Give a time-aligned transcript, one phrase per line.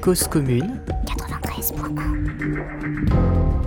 [0.00, 0.80] Cause commune.
[1.04, 3.59] 93.1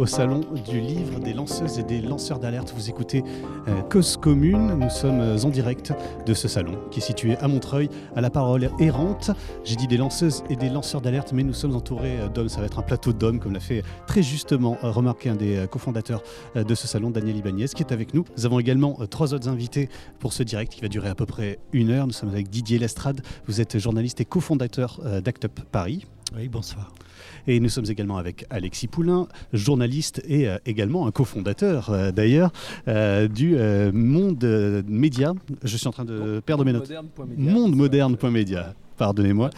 [0.00, 2.72] au salon du livre des lanceuses et des lanceurs d'alerte.
[2.74, 3.22] Vous écoutez
[3.68, 4.78] euh, Cause Commune.
[4.78, 5.92] Nous sommes euh, en direct
[6.24, 9.30] de ce salon qui est situé à Montreuil, à la parole errante.
[9.62, 12.48] J'ai dit des lanceuses et des lanceurs d'alerte, mais nous sommes entourés euh, d'hommes.
[12.48, 16.22] Ça va être un plateau d'hommes, comme l'a fait très justement remarquer un des cofondateurs
[16.54, 18.24] de ce salon, Daniel Ibanez, qui est avec nous.
[18.38, 21.58] Nous avons également trois autres invités pour ce direct qui va durer à peu près
[21.74, 22.06] une heure.
[22.06, 23.20] Nous sommes avec Didier Lestrade.
[23.46, 26.06] Vous êtes journaliste et cofondateur d'Act Up Paris.
[26.36, 26.92] Oui, bonsoir.
[27.46, 32.52] Et nous sommes également avec Alexis Poulain, journaliste et euh, également un cofondateur euh, d'ailleurs
[32.86, 33.56] euh, du
[33.92, 35.32] Monde Média.
[35.64, 36.90] Je suis en train de perdre mes notes.
[37.36, 39.48] Monde Moderne.media pardonnez-moi.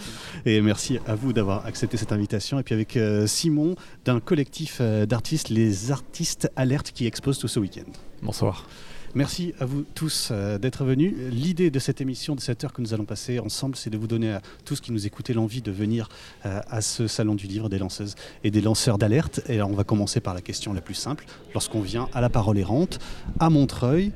[0.46, 2.60] Et merci à vous d'avoir accepté cette invitation.
[2.60, 7.90] Et puis avec Simon d'un collectif d'artistes, les artistes alertes qui exposent tout ce week-end.
[8.22, 8.68] Bonsoir.
[9.14, 11.12] Merci à vous tous euh, d'être venus.
[11.30, 14.06] L'idée de cette émission, de cette heure que nous allons passer ensemble, c'est de vous
[14.06, 16.08] donner à tous qui nous écoutez l'envie de venir
[16.46, 19.42] euh, à ce salon du livre des lanceuses et des lanceurs d'alerte.
[19.50, 21.26] Et on va commencer par la question la plus simple.
[21.52, 23.00] Lorsqu'on vient à la parole errante,
[23.38, 24.12] à Montreuil,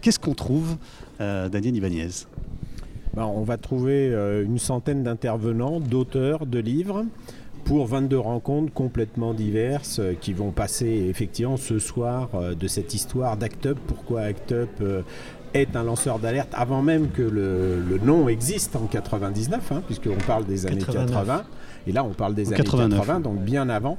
[0.00, 0.78] qu'est-ce qu'on trouve,
[1.20, 2.08] euh, Daniel Ibanez?
[3.14, 4.08] Ben, On va trouver
[4.44, 7.04] une centaine d'intervenants, d'auteurs de livres
[7.64, 12.94] pour 22 rencontres complètement diverses euh, qui vont passer effectivement ce soir euh, de cette
[12.94, 13.78] histoire d'Act Up.
[13.86, 15.02] Pourquoi Act Up euh,
[15.54, 20.44] est un lanceur d'alerte avant même que le, nom existe en 99, hein, puisqu'on parle
[20.44, 21.44] des années 80.
[21.86, 23.98] Et là, on parle des années 80, donc bien avant.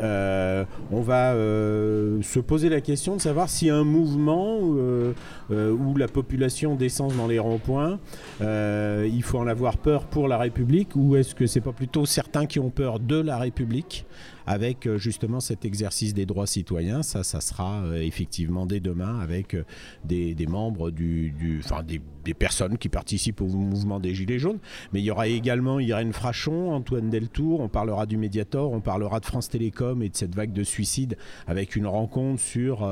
[0.00, 5.12] Euh, on va euh, se poser la question de savoir si un mouvement euh,
[5.50, 7.98] où la population descend dans les ronds-points,
[8.40, 12.46] il faut en avoir peur pour la République, ou est-ce que c'est pas plutôt certains
[12.46, 14.06] qui ont peur de la République
[14.50, 17.04] avec euh, justement cet exercice des droits citoyens.
[17.04, 19.62] Ça, ça sera euh, effectivement dès demain avec euh,
[20.04, 22.00] des, membres du, enfin des,
[22.34, 24.58] personnes qui participent au mouvement des Gilets jaunes.
[24.92, 27.60] Mais il y aura également Irène Frachon, Antoine Deltour.
[27.60, 31.16] On parlera du Mediator, on parlera de France Télécom et de cette vague de suicides
[31.46, 32.88] avec une rencontre sur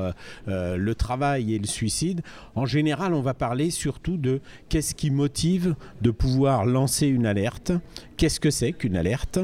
[0.47, 2.21] le travail et le suicide.
[2.55, 7.71] En général, on va parler surtout de qu'est-ce qui motive de pouvoir lancer une alerte,
[8.17, 9.39] qu'est-ce que c'est qu'une alerte?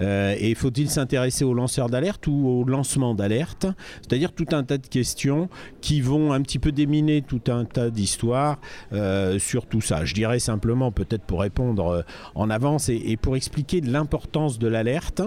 [0.00, 3.66] Et faut-il s'intéresser aux lanceurs d'alerte ou au lancement d'alerte
[4.02, 5.48] C'est-à-dire tout un tas de questions
[5.80, 8.60] qui vont un petit peu déminer tout un tas d'histoires
[8.92, 10.04] euh, sur tout ça.
[10.04, 12.02] Je dirais simplement, peut-être pour répondre euh,
[12.34, 15.22] en avance et, pour expliquer l'importance de l'alerte,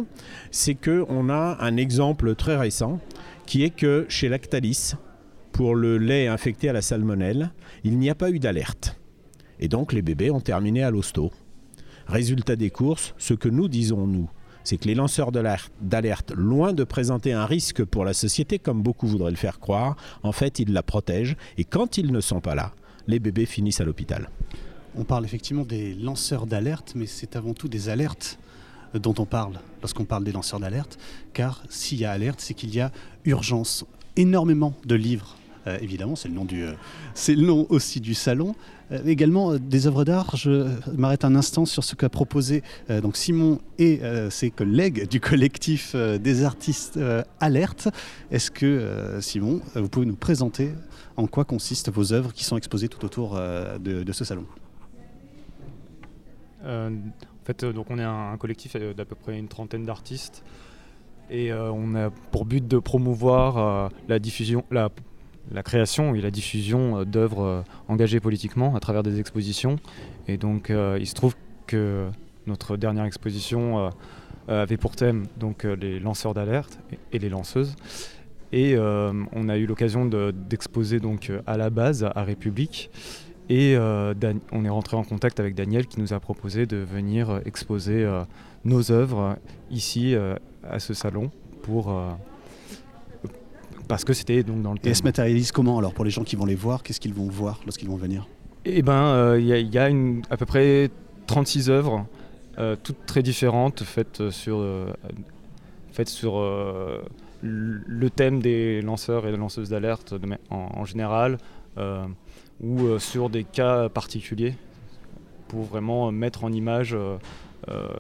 [0.52, 3.00] c'est qu'on a un exemple très récent
[3.46, 4.94] qui est que chez Lactalis,
[5.52, 7.52] pour le lait infecté à la salmonelle,
[7.84, 9.00] il n'y a pas eu d'alerte.
[9.60, 11.32] Et donc les bébés ont terminé à l'hosto.
[12.08, 14.30] Résultat des courses, ce que nous disons, nous,
[14.70, 19.08] c'est que les lanceurs d'alerte, loin de présenter un risque pour la société, comme beaucoup
[19.08, 21.38] voudraient le faire croire, en fait, ils la protègent.
[21.58, 22.74] Et quand ils ne sont pas là,
[23.08, 24.30] les bébés finissent à l'hôpital.
[24.96, 28.38] On parle effectivement des lanceurs d'alerte, mais c'est avant tout des alertes
[28.94, 31.00] dont on parle lorsqu'on parle des lanceurs d'alerte,
[31.34, 32.92] car s'il y a alerte, c'est qu'il y a
[33.26, 33.86] urgence.
[34.18, 35.36] Énormément de livres
[35.68, 36.74] euh, évidemment, c'est le nom euh,
[37.28, 38.56] le nom aussi du salon.
[38.92, 40.36] Euh, également des œuvres d'art.
[40.36, 42.64] Je m'arrête un instant sur ce qu'a proposé
[43.04, 47.00] donc Simon et ses collègues du collectif des artistes
[47.40, 47.90] Alerte.
[48.32, 50.72] Est-ce que Simon, vous pouvez nous présenter
[51.18, 53.40] en quoi consistent vos œuvres qui sont exposées tout autour
[53.80, 54.46] de, ce salon?
[56.66, 56.92] En
[57.46, 60.44] fait, donc on est un, collectif d'à peu près une trentaine d'artistes
[61.30, 64.90] et on a pour but de promouvoir la diffusion, la
[65.52, 69.78] la création et la diffusion euh, d'œuvres euh, engagées politiquement à travers des expositions.
[70.28, 71.36] Et donc euh, il se trouve
[71.68, 72.10] que
[72.48, 73.92] notre dernière exposition
[74.48, 76.80] avait pour thème donc les lanceurs d'alerte
[77.12, 77.76] et, les lanceuses.
[78.52, 82.90] Et on a eu l'occasion d'exposer donc à la base à République.
[83.50, 88.04] Et on est rentré en contact avec Daniel qui nous a proposé de venir exposer
[88.66, 89.38] nos œuvres
[89.70, 90.16] ici
[90.68, 91.30] à ce salon
[91.62, 91.94] pour
[93.90, 94.92] parce que c'était donc dans le thème.
[94.92, 97.28] Et se matérialise comment alors pour les gens qui vont les voir Qu'est-ce qu'ils vont
[97.28, 98.28] voir lorsqu'ils vont venir?
[98.64, 100.92] Eh ben, il euh, y, a, une, à peu près
[101.26, 102.06] 36 œuvres,
[102.60, 104.94] euh, toutes très différentes, faites sur, euh,
[105.92, 106.40] faites sur
[107.42, 110.14] le thème des lanceurs et des lanceuses d'alerte
[110.52, 111.38] en, général,
[112.62, 114.56] ou sur des cas particuliers,
[115.48, 116.96] pour vraiment mettre en image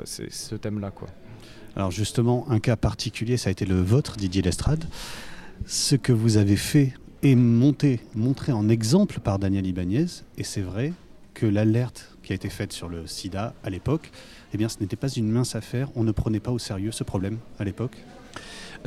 [0.04, 0.92] ce thème-là.
[1.76, 4.86] Alors justement, un cas particulier, ça a été le vôtre, Didier Lestrade
[5.66, 10.06] ce que vous avez fait est monté, montré en exemple par Daniel Ibanez.
[10.38, 10.94] Et c'est vrai
[11.34, 14.12] que l'alerte qui a été faite sur le sida à l'époque,
[14.54, 15.90] eh bien, ce n'était pas une mince affaire.
[15.96, 17.98] On ne prenait pas au sérieux ce problème à l'époque.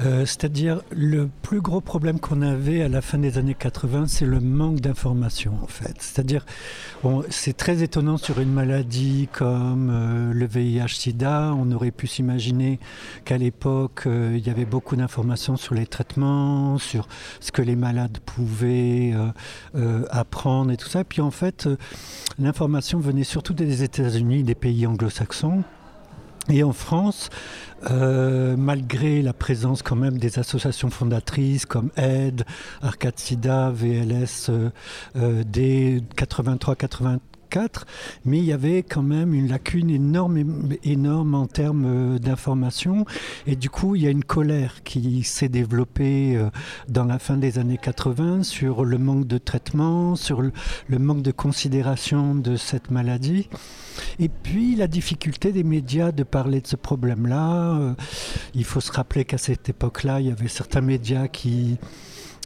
[0.00, 4.24] Euh, c'est-à-dire le plus gros problème qu'on avait à la fin des années 80, c'est
[4.24, 5.96] le manque d'information en fait.
[5.98, 6.46] C'est-à-dire,
[7.28, 12.80] c'est très étonnant sur une maladie comme euh, le VIH/SIDA, on aurait pu s'imaginer
[13.26, 17.06] qu'à l'époque euh, il y avait beaucoup d'informations sur les traitements, sur
[17.40, 19.14] ce que les malades pouvaient
[20.10, 21.04] apprendre et tout ça.
[21.04, 21.68] Puis en fait,
[22.38, 25.64] l'information venait surtout des États-Unis, des pays anglo-saxons.
[26.48, 27.30] Et en France,
[27.90, 32.44] euh, malgré la présence quand même des associations fondatrices comme AID,
[32.80, 34.70] Arcade Sida, VLS, euh,
[35.16, 35.44] euh,
[37.52, 37.84] d 83-84,
[38.24, 43.04] mais il y avait quand même une lacune énorme, énorme en termes euh, d'information.
[43.46, 46.50] Et du coup, il y a une colère qui s'est développée euh,
[46.88, 50.52] dans la fin des années 80 sur le manque de traitement, sur le,
[50.98, 53.48] manque de considération de cette maladie.
[54.18, 57.76] Et puis la difficulté des médias de parler de ce problème-là.
[57.76, 57.94] Euh,
[58.54, 61.78] il faut se rappeler qu'à cette époque-là, il y avait certains médias qui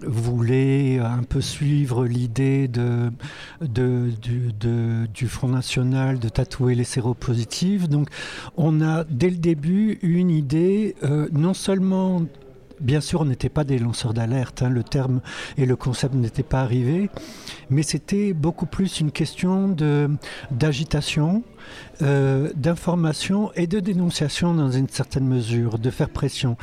[0.05, 3.11] voulait un peu suivre l'idée de,
[5.15, 7.89] du Front National de tatouer les séropositifs.
[7.89, 8.09] Donc
[8.57, 12.23] on a dès le début une idée euh, non seulement
[12.81, 15.23] Bien sûr, on n'était pas des lanceurs d'alerte, hein, le terme
[15.57, 17.09] et le concept n'étaient pas arrivés,
[17.71, 19.75] mais c'était beaucoup plus une question
[20.51, 21.43] d'agitation,
[22.03, 26.59] euh, d'information et de dénonciation dans une certaine mesure, de faire pression.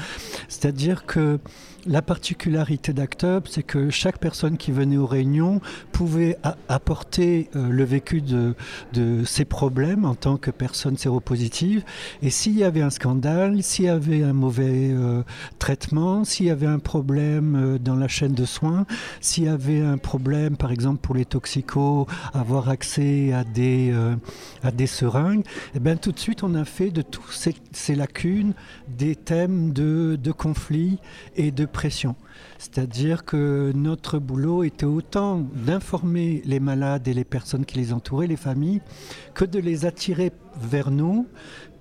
[0.49, 1.39] C'est-à-dire que
[1.85, 6.37] la particularité d'Actub, c'est que chaque personne qui venait aux réunions pouvait
[6.69, 8.55] apporter euh, le vécu de,
[9.25, 11.83] ses problèmes en tant que personne séropositive.
[12.21, 15.23] Et s'il y avait un scandale, s'il y avait un mauvais euh,
[15.59, 18.85] traitement, s'il y avait un problème euh, dans la chaîne de soins,
[19.21, 23.93] s'il y avait un problème, par exemple pour les toxicos, avoir accès à des,
[24.87, 28.53] seringues, et eh bien tout de suite on a fait de tous ces, lacunes
[28.87, 30.33] des thèmes de, de
[31.35, 32.15] et de pression.
[32.57, 38.27] C'est-à-dire que notre boulot était autant d'informer les malades et les personnes qui les entouraient,
[38.27, 38.81] les familles,
[39.33, 40.31] que de les attirer
[40.61, 41.27] vers nous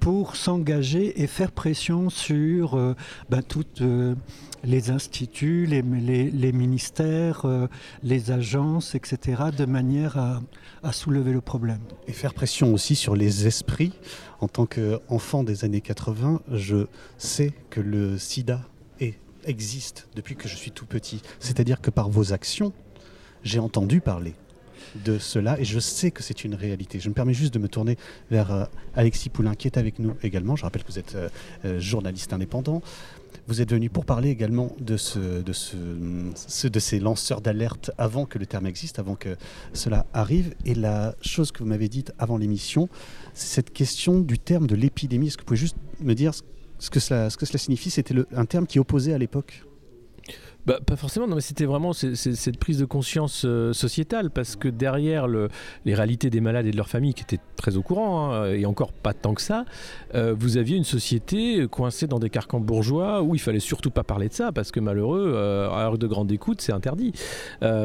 [0.02, 2.96] pour s'engager et faire pression sur euh,
[3.30, 3.40] ben,
[3.80, 4.16] euh,
[4.64, 7.68] les instituts, les, les, ministères, euh,
[8.02, 10.42] les agences, etc., de manière à,
[10.82, 11.78] à, soulever le problème.
[12.08, 13.92] Et faire pression aussi sur les esprits.
[14.40, 16.86] En tant qu'enfant des années 80, je
[17.16, 18.60] sais que le sida
[19.44, 21.22] existe depuis que je suis tout petit.
[21.40, 22.72] C'est-à-dire que par vos actions,
[23.44, 24.34] j'ai entendu parler
[25.04, 27.00] de cela et je sais que c'est une réalité.
[27.00, 27.96] Je me permets juste de me tourner
[28.30, 30.56] vers euh, Alexis Poulain qui est avec nous également.
[30.56, 31.28] Je rappelle que vous êtes euh,
[31.64, 32.82] euh, journaliste indépendant.
[33.48, 38.38] Vous êtes venu pour parler également de, ce, de, de ces lanceurs d'alerte avant que
[38.38, 39.36] le terme existe, avant que
[39.72, 40.54] cela arrive.
[40.64, 42.88] Et la chose que vous m'avez dite avant l'émission,
[43.34, 45.28] c'est cette question du terme de l'épidémie.
[45.28, 46.34] Est-ce que vous pouvez juste me dire
[46.82, 49.62] ce que cela, signifie, c'était un terme qui opposait à l'époque
[50.64, 54.68] bah, pas forcément, non, mais c'était vraiment cette prise de conscience euh, sociétale, parce que
[54.68, 55.48] derrière le,
[55.84, 58.64] les réalités des malades et de leurs familles, qui étaient très au courant, hein, et
[58.64, 59.64] encore pas tant que ça,
[60.14, 64.04] euh, vous aviez une société coincée dans des carcans bourgeois où il fallait surtout pas
[64.04, 67.12] parler de ça, parce que malheureux, euh, à l'heure de grande écoute, c'est interdit.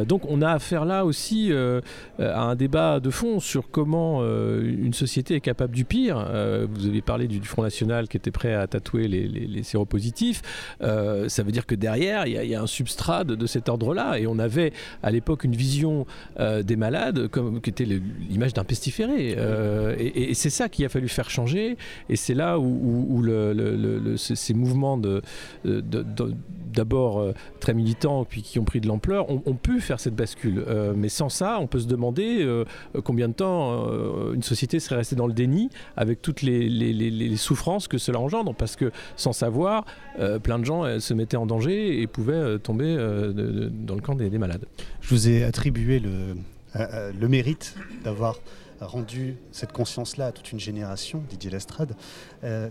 [0.07, 1.51] donc on a affaire là aussi
[2.19, 6.17] à un débat de fond sur comment une société est capable du pire.
[6.69, 10.41] vous avez parlé du, Front National qui était prêt à tatouer les, les, séropositifs.
[10.79, 14.19] ça veut dire que derrière, il y, y, a un substrat de, cet ordre-là.
[14.19, 16.05] Et on avait à l'époque une vision
[16.39, 19.35] euh, des malades comme qui était l'image d'un pestiféré.
[19.37, 21.77] Euh, et, c'est ça qu'il a fallu faire changer.
[22.09, 25.21] Et c'est là où, le, ces mouvements de,
[25.63, 30.63] d'abord euh, très militants puis qui ont pris de l'ampleur ont, pu faire cette bascule.
[30.95, 32.47] mais sans ça, on peut se demander
[33.03, 33.87] combien de temps
[34.33, 38.53] une société serait restée dans le déni avec toutes les, les, souffrances que cela engendre.
[38.53, 39.85] Parce que sans savoir,
[40.43, 44.29] plein de gens se mettaient en danger et pouvaient tomber euh, dans le camp des,
[44.37, 44.65] malades.
[45.01, 46.33] Je vous ai attribué le, euh,
[46.75, 48.37] euh, le mérite d'avoir
[48.79, 51.95] rendu cette conscience-là à toute une génération, Didier Lestrade.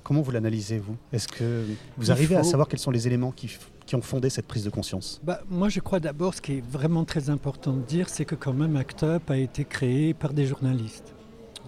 [0.05, 0.97] comment vous l'analysez, vous?
[1.13, 1.65] Est-ce que
[1.97, 3.51] vous arrivez à savoir quels sont les éléments qui,
[3.87, 5.21] qui ont fondé cette prise de conscience?
[5.25, 8.37] Bah, Moi, je crois d'abord, ce qui est vraiment très important de dire, c'est que
[8.37, 11.16] quand même ACT UP a été créé par des journalistes.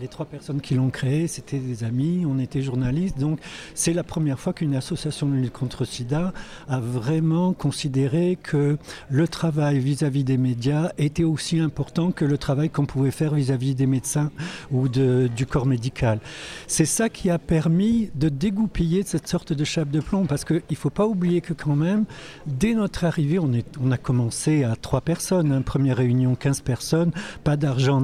[0.00, 3.18] Les trois personnes qui l'ont créé, c'était des amis, on était journalistes.
[3.18, 3.40] Donc
[3.74, 6.32] c'est la première fois qu'une association de lutte contre sida
[6.68, 8.78] a vraiment considéré que
[9.10, 13.74] le travail vis-à-vis des médias était aussi important que le travail qu'on pouvait faire vis-à-vis
[13.74, 14.30] des médecins
[14.70, 16.20] ou du corps médical.
[16.68, 20.62] C'est ça qui a permis de dégoupiller cette sorte de chape de plomb parce qu'il
[20.70, 22.04] ne faut pas oublier que quand même,
[22.46, 27.10] dès notre arrivée, on a commencé à trois personnes, hein, première réunion 15 personnes,
[27.42, 28.00] pas d'argent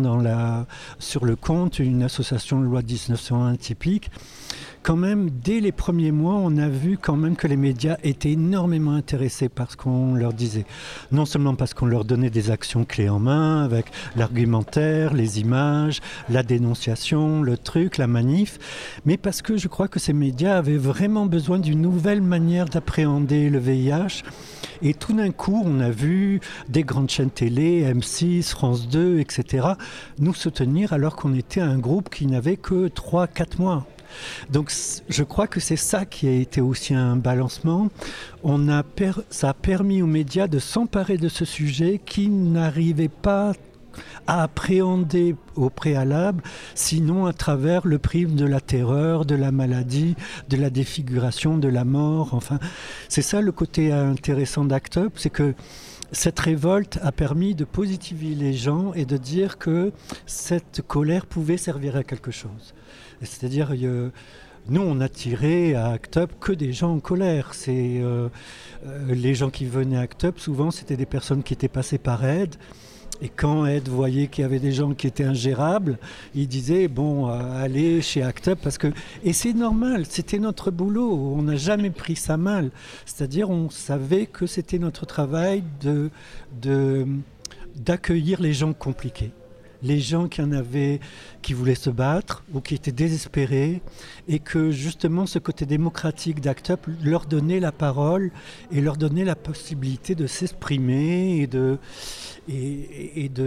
[0.98, 4.10] sur le compte, une association de loi 1901 typique.
[4.84, 8.32] Quand même, dès les premiers mois, on a vu quand même que les médias étaient
[8.32, 10.66] énormément intéressés par ce qu'on leur disait.
[11.10, 16.02] Non seulement parce qu'on leur donnait des actions clés en main, avec l'argumentaire, les images,
[16.28, 18.58] la dénonciation, le truc, la manif,
[19.06, 23.48] mais parce que je crois que ces médias avaient vraiment besoin d'une nouvelle manière d'appréhender
[23.48, 24.22] le VIH.
[24.82, 29.66] Et tout d'un coup, on a vu des grandes chaînes télé, M6, France 2, etc.,
[30.18, 33.86] nous soutenir alors qu'on était un groupe qui n'avait que 3-4 mois.
[34.50, 34.72] Donc
[35.08, 37.88] je crois que c'est ça qui a été aussi un balancement.
[38.42, 38.82] On a
[39.30, 43.52] ça a permis aux médias de s'emparer de ce sujet qui n'arrivait pas
[44.26, 46.42] à appréhender au préalable,
[46.74, 50.16] sinon à travers le prisme de la terreur, de la maladie,
[50.48, 52.34] de la défiguration, de la mort.
[52.34, 52.58] Enfin,
[53.08, 55.54] c'est ça le côté intéressant d'Act Up, c'est que
[56.14, 59.92] cette révolte a permis de positiver les gens et de dire que
[60.26, 62.74] cette colère pouvait servir à quelque chose.
[63.20, 63.74] C'est-à-dire,
[64.68, 65.08] nous, on a
[65.76, 67.52] à Act Up que des gens en colère.
[67.52, 68.28] C'est euh,
[68.86, 71.98] euh, les gens qui venaient à Act Up, souvent, c'était des personnes qui étaient passées
[71.98, 72.54] par aide.
[73.22, 75.98] Et quand Ed voyait qu'il y avait des gens qui étaient ingérables,
[76.34, 78.92] il disait bon, euh, allez chez Act parce que
[79.22, 82.70] et c'est normal, c'était notre boulot, on n'a jamais pris ça mal.
[83.06, 85.62] C'est-à-dire on savait que c'était notre travail
[87.76, 89.32] d'accueillir les gens compliqués
[89.84, 90.98] les gens qui en avaient,
[91.42, 93.82] qui voulaient se battre ou qui étaient désespérés,
[94.26, 98.32] et que justement ce côté démocratique d'Act Up leur donnait la parole
[98.72, 101.78] et leur donnait la possibilité de s'exprimer et de,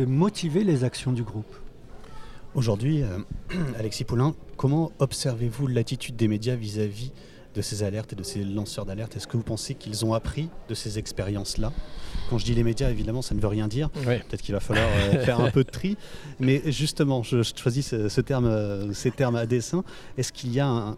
[0.06, 1.54] motiver les actions du groupe.
[2.54, 3.18] Aujourd'hui, euh,
[3.80, 7.12] Alexis Poulain, comment observez-vous l'attitude des médias vis-à-vis
[7.58, 10.50] de ces alertes et de ces lanceurs d'alerte Est-ce que vous pensez qu'ils ont appris
[10.70, 11.74] de ces expériences-là?
[12.30, 13.90] Quand je dis les médias, évidemment, ça ne veut rien dire.
[13.90, 15.98] Peut-être qu'il va falloir euh, faire un peu de tri.
[16.40, 19.84] Mais justement, je, choisis ce, terme, euh, ces termes à dessein.
[20.18, 20.96] Est-ce qu'il y a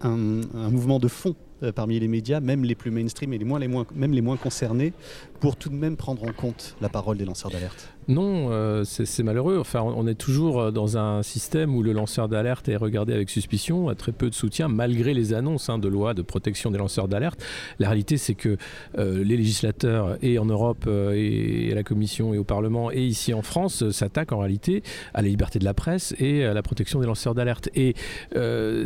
[0.00, 3.58] un mouvement de fond euh, parmi les médias, même les plus mainstream et les moins,
[3.58, 4.92] les moins, même les moins concernés,
[5.40, 9.22] pour tout de même prendre en compte la parole des lanceurs d'alerte Non, euh, c'est
[9.22, 9.56] malheureux.
[9.58, 13.30] Enfin, on est toujours euh, dans un système où le lanceur d'alerte est regardé avec
[13.30, 16.76] suspicion, a très peu de soutien, malgré les annonces hein, de loi de protection des
[16.76, 17.42] lanceurs d'alerte.
[17.78, 18.58] La réalité, c'est que
[18.96, 23.42] les législateurs, et en Europe, et à la Commission, et au Parlement, et ici en
[23.42, 24.82] France, s'attaquent en réalité
[25.14, 27.70] à la liberté de la presse et à la protection des lanceurs d'alerte.
[27.74, 27.94] Et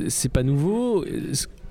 [0.08, 1.04] c'est pas nouveau.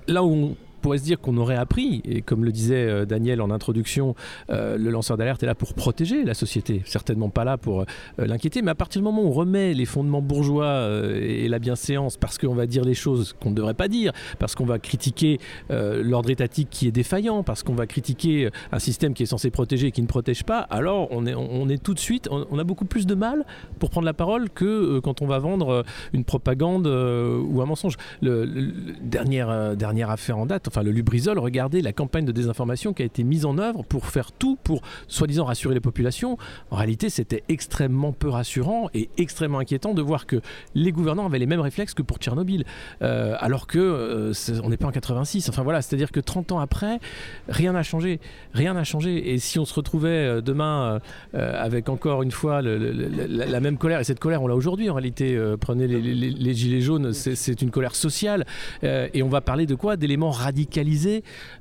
[0.08, 3.42] Là où on pourrait se dire qu'on aurait appris, et comme le disait euh, Daniel
[3.42, 4.16] en introduction,
[4.50, 7.86] euh, le lanceur d'alerte est là pour protéger la société, certainement pas là pour euh,
[8.18, 10.88] l'inquiéter, mais à partir du moment où on remet les fondements bourgeois
[11.20, 14.56] et la bienséance, parce qu'on va dire les choses qu'on ne devrait pas dire, parce
[14.56, 19.24] qu'on va critiquer l'ordre étatique qui est défaillant, parce qu'on va critiquer un système qui
[19.24, 22.00] est censé protéger et qui ne protège pas, alors on est, on est tout de
[22.00, 23.46] suite, on, a beaucoup plus de mal
[23.80, 25.84] pour prendre la parole que quand on va vendre
[26.14, 27.96] une propagande ou un mensonge.
[28.22, 33.06] Dernière, dernière affaire en date, enfin le Lubrizol, regardez la campagne de désinformation qui a
[33.06, 36.38] été mise en œuvre pour faire tout pour soi-disant rassurer les populations.
[36.70, 40.42] En réalité, c'était extrêmement peu rassurant et extrêmement inquiétant de voir que
[40.76, 42.66] les gouvernants avaient les mêmes réflexes que pour Tchernobyl,
[43.02, 44.34] euh, alors que euh,
[44.64, 45.50] on n'est pas en 86.
[45.50, 47.00] Enfin voilà, c'est-à-dire que 30 ans après,
[47.48, 48.20] rien n'a changé,
[48.54, 49.34] rien n'a changé.
[49.34, 51.00] Et si on se retrouvait euh, demain
[51.34, 55.40] avec encore une fois la, même colère, et cette colère on l'a aujourd'hui en réalité,
[55.60, 58.46] prenez les, les, gilets jaunes, c'est une colère sociale,
[58.84, 59.98] et on va parler de quoi?
[59.98, 60.59] D'éléments radicaux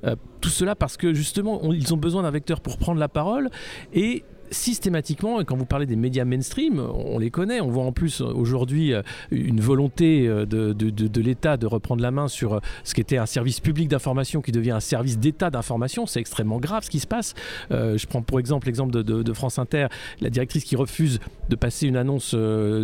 [0.03, 3.49] Euh, tout cela parce que justement, ils ont besoin d'un vecteur pour prendre la parole
[3.93, 7.91] et systématiquement, et quand vous parlez des médias mainstream, on les connaît, on voit en
[7.91, 9.01] plus aujourd'hui euh,
[9.31, 13.25] une volonté euh, de, l'État de reprendre la main sur euh, ce qui était un
[13.25, 16.05] service public d'information qui devient un service d'État d'information.
[16.05, 17.33] C'est extrêmement grave ce qui se passe.
[17.69, 19.87] je prends pour exemple l'exemple de, France Inter,
[20.21, 22.35] la directrice qui refuse de passer une annonce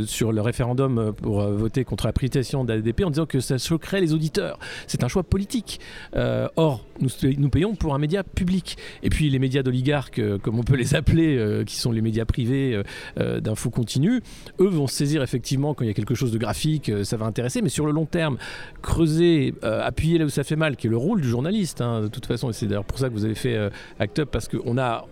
[0.05, 4.13] sur le référendum pour voter contre la privatisation d'ADP en disant que ça choquerait les
[4.13, 4.59] auditeurs.
[4.87, 5.79] C'est un choix politique.
[6.13, 8.77] or, nous, nous payons pour un média public.
[9.03, 12.25] Et puis les médias d'oligarques, comme on peut les appeler, euh, qui sont les médias
[12.25, 12.83] privés euh,
[13.19, 14.21] euh, d'infos continues,
[14.59, 17.61] eux vont saisir effectivement quand il y a quelque chose de graphique, ça va intéresser,
[17.61, 18.37] mais sur le long terme,
[18.81, 22.07] creuser, appuyer là où ça fait mal, qui est le rôle du journaliste, hein, de
[22.07, 23.69] toute façon, et c'est d'ailleurs pour ça que vous avez fait
[23.99, 25.05] Act Up, parce qu'on a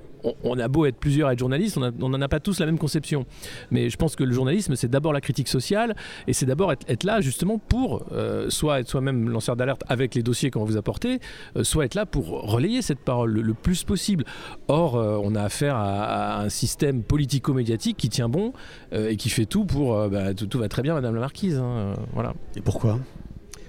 [0.44, 2.77] on, a beau être plusieurs à être journalistes, on n'en a pas tous la même
[2.77, 3.25] conception.
[3.72, 5.96] Mais je pense que le journalisme, c'est d'abord la critique sociale
[6.27, 10.24] et c'est d'abord être, là justement pour euh, soit être soi-même lanceur d'alerte avec les
[10.24, 11.20] dossiers qu'on vous apporter,
[11.58, 14.25] euh, soit être là pour relayer cette parole le, plus possible.
[14.68, 18.53] Or, euh, on a affaire à, un système politico-médiatique qui tient bon
[18.92, 20.10] et qui fait tout pour.
[20.10, 21.58] Bah, tout, va très bien, Madame la Marquise.
[21.58, 22.34] Hein, voilà.
[22.56, 23.00] Et pourquoi?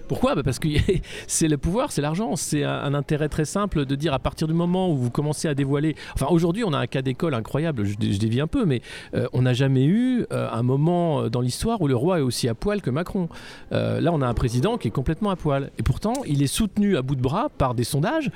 [0.08, 0.34] Pourquoi?
[0.34, 0.68] Bah, Parce que
[1.26, 2.36] c'est le pouvoir, c'est l'argent.
[2.36, 5.54] C'est un, intérêt très simple de dire à partir du moment où vous commencez à
[5.54, 5.96] dévoiler.
[6.14, 8.82] Enfin, aujourd'hui, on a un cas d'école incroyable, je, dévie un peu, mais
[9.14, 12.22] euh, on n'a jamais eu euh, un moment euh, dans l'histoire où le roi est
[12.22, 13.28] aussi à poil que Macron.
[13.70, 15.70] là, on a un président qui est complètement à poil.
[15.78, 18.30] Et pourtant, il est soutenu à bout de bras par des sondages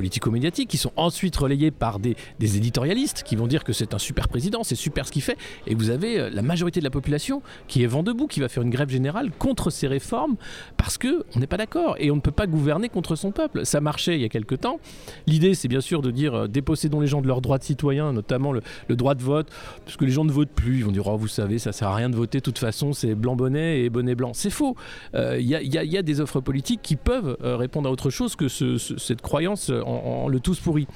[0.00, 4.28] politico-médiatiques qui sont ensuite relayés par des, éditorialistes qui vont dire que c'est un super
[4.28, 5.36] président, c'est super ce qu'il fait.
[5.66, 8.48] Et vous avez euh, la majorité de la population qui est vent debout, qui va
[8.48, 10.36] faire une grève générale contre ces réformes
[10.78, 13.66] parce qu'on n'est pas d'accord et on ne peut pas gouverner contre son peuple.
[13.66, 14.80] Ça marchait il y a quelque temps.
[15.26, 18.14] L'idée, c'est bien sûr de dire euh, dépossédons les gens de leurs droits de citoyen,
[18.14, 18.62] notamment le,
[18.96, 19.48] droit de vote,
[19.84, 20.78] parce que les gens ne votent plus.
[20.78, 22.94] Ils vont dire oh, vous savez, ça sert à rien de voter, de toute façon,
[22.94, 24.32] c'est blanc-bonnet et bonnet blanc.
[24.32, 24.76] C'est faux.
[25.14, 29.20] Euh, il y, a des offres politiques qui peuvent répondre à autre chose que cette
[29.20, 30.86] croyance en, le tous pourri.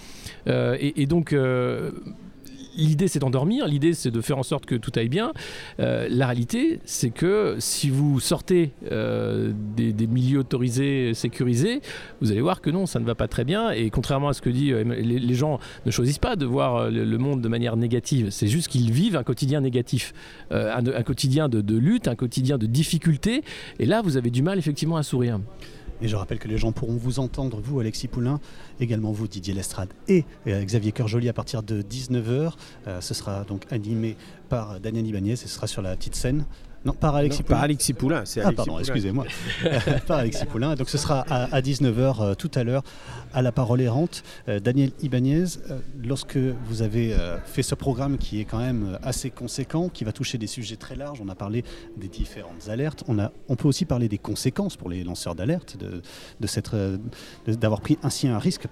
[0.46, 1.90] Euh, et, donc euh,
[2.76, 5.32] l'idée c'est d'endormir, l'idée c'est de faire en sorte que tout aille bien.
[5.80, 11.80] Euh, la réalité c'est que si vous sortez des, milieux autorisés, sécurisés,
[12.20, 13.70] vous allez voir que non, ça ne va pas très bien.
[13.70, 17.40] Et contrairement à ce que dit, les, gens ne choisissent pas de voir le, monde
[17.40, 18.28] de manière négative.
[18.30, 20.12] C'est juste qu'ils vivent un quotidien négatif,
[20.50, 23.42] un, quotidien de, de lutte, un quotidien de difficulté.
[23.78, 25.40] Et là, vous avez du mal effectivement à sourire.
[26.04, 28.38] Et je rappelle que les gens pourront vous entendre, vous Alexis Poulain,
[28.78, 32.52] également vous Didier Lestrade et euh, Xavier Coeur-Joly à partir de 19h.
[32.86, 34.18] Euh, ce sera donc animé
[34.50, 36.44] par Daniel Ibanez et ce sera sur la petite scène
[36.84, 37.56] non, par Alexis Poulain.
[37.56, 39.24] Par Alexis Poulain, c'est Ah, pardon, excusez-moi.
[40.06, 40.74] par Alexis Poulain.
[40.74, 42.82] Donc ce sera à, 19h euh, tout à l'heure
[43.32, 44.22] à la parole errante.
[44.48, 49.30] Euh, Daniel Ibanez, euh, lorsque vous avez fait ce programme qui est quand même assez
[49.30, 51.64] conséquent, qui va toucher des sujets très larges, on a parlé
[51.96, 55.76] des différentes alertes, on, a, on peut aussi parler des conséquences pour les lanceurs d'alerte,
[55.76, 56.02] de,
[57.46, 58.66] d'avoir pris ainsi un risque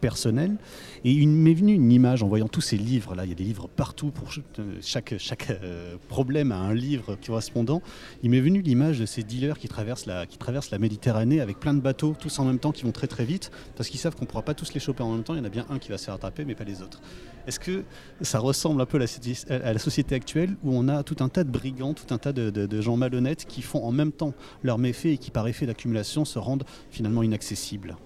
[0.00, 0.56] personnel.
[1.04, 3.24] Et il m'est venu une image en voyant tous ces livres là.
[3.24, 4.32] Il y a des livres partout pour
[4.80, 7.82] chaque chaque euh, problème a un livre correspondant.
[8.22, 12.14] Il m'est venu l'image de ces dealers qui traversent la Méditerranée avec plein de bateaux
[12.18, 14.54] tous en même temps qui vont très très vite parce qu'ils savent qu'on pourra pas
[14.54, 15.34] tous les choper en même temps.
[15.34, 17.00] Il y en a bien un qui va se faire attraper mais pas les autres.
[17.46, 17.84] Est-ce que
[18.20, 21.50] ça ressemble un peu à la, société actuelle où on a tout un tas de
[21.50, 25.18] brigands, tout un tas de gens malhonnêtes qui font en même temps leurs méfaits et
[25.18, 27.96] qui par effet d'accumulation se rendent finalement inaccessibles?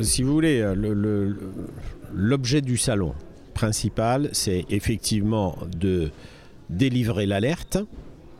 [0.00, 1.34] Si vous voulez, euh,
[2.14, 3.14] l'objet du salon
[3.54, 6.10] principal, c'est effectivement de
[6.70, 7.78] délivrer l'alerte,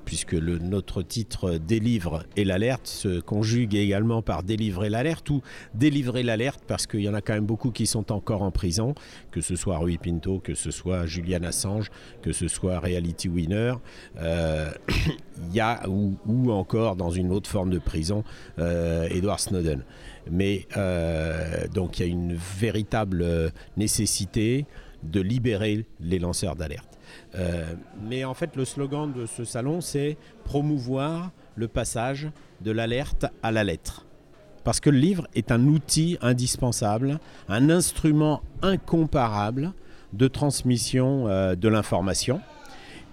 [0.07, 5.43] puisque notre titre délivre et l'alerte se conjugue également par délivrer l'alerte ou
[5.75, 8.95] délivrer l'alerte parce qu'il y en a quand même beaucoup qui sont encore en prison,
[9.33, 11.91] que ce soit Rui Pinto, que ce soit Julian Assange,
[12.23, 13.75] que ce soit Reality Winner,
[14.19, 14.71] euh,
[15.53, 16.17] y a, ou,
[16.53, 18.23] encore dans une autre forme de prison,
[18.61, 19.83] euh, Edward Snowden.
[20.31, 24.67] Mais euh, donc il y a une véritable nécessité
[25.03, 26.96] de libérer les lanceurs d'alerte.
[27.35, 32.29] Euh, mais en fait, le slogan de ce salon, c'est promouvoir le passage
[32.61, 34.07] de l'alerte à la lettre.
[34.65, 39.73] Parce que le livre est un outil indispensable, un instrument incomparable
[40.13, 42.41] de transmission euh, de l'information.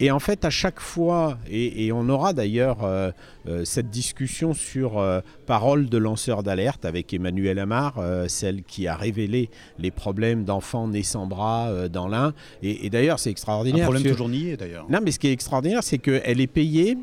[0.04, 3.12] Et en fait, à chaque fois, et, on aura d'ailleurs euh,
[3.48, 8.98] euh, cette discussion sur euh, Parole de lanceur d'alerte avec Emmanuel Amar, celle qui a
[8.98, 12.34] révélé les problèmes d'enfants nés sans bras dans l'Ain.
[12.62, 13.84] Et, d'ailleurs, c'est extraordinaire.
[13.84, 14.86] Un problème toujours nié d'ailleurs.
[14.90, 16.98] Non, mais ce qui est extraordinaire, c'est qu'elle est payée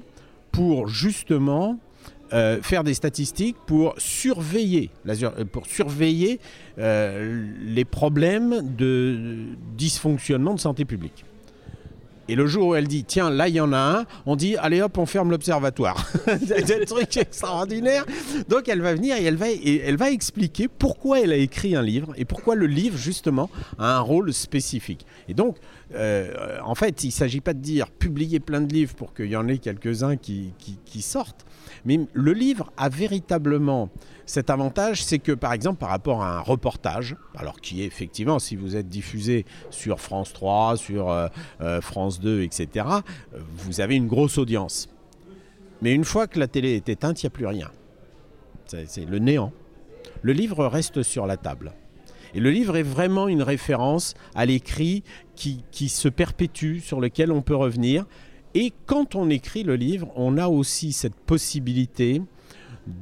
[0.53, 1.79] pour justement
[2.31, 4.91] faire des statistiques pour surveiller,
[5.53, 6.39] pour surveiller
[6.77, 11.25] les problèmes de dysfonctionnement de santé publique.
[12.31, 14.57] Et le jour où elle dit, tiens, là, il y en a un, on dit,
[14.57, 16.09] allez hop, on ferme l'observatoire.
[16.47, 18.07] c'est un truc extraordinaire.
[18.49, 21.83] Donc, elle va venir et elle va, elle va expliquer pourquoi elle a écrit un
[21.83, 25.05] livre et pourquoi le livre, justement, a un rôle spécifique.
[25.29, 25.57] Et donc,
[25.97, 29.27] euh, en fait, il ne s'agit pas de dire publier plein de livres pour qu'il
[29.27, 30.53] y en ait quelques-uns qui,
[30.85, 31.45] qui sortent,
[31.85, 33.91] mais le livre a véritablement
[34.31, 38.39] cet avantage, c'est que par exemple par rapport à un reportage, alors qui est effectivement,
[38.39, 41.27] si vous êtes diffusé sur France 3, sur euh,
[41.61, 42.87] euh, France 2, etc.,
[43.57, 44.89] vous avez une grosse audience.
[45.83, 47.71] Mais une fois que la télé est éteinte, il n'y a plus rien.
[48.67, 49.53] C'est le néant.
[50.23, 51.73] Le livre reste sur la table.
[52.35, 55.03] Et le livre est vraiment une référence à l'écrit
[55.35, 58.07] qui, se perpétue, sur lequel on peut revenir.
[58.55, 62.23] Et quand on écrit le livre, on a aussi cette possibilité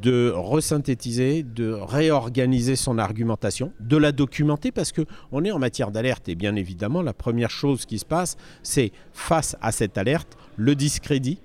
[0.03, 5.91] de resynthétiser, de réorganiser son argumentation, de la documenter parce que on est en matière
[5.91, 10.37] d'alerte et bien évidemment la première chose qui se passe, c'est face à cette alerte,
[10.57, 11.39] le discrédit,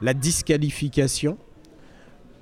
[0.00, 1.38] la disqualification,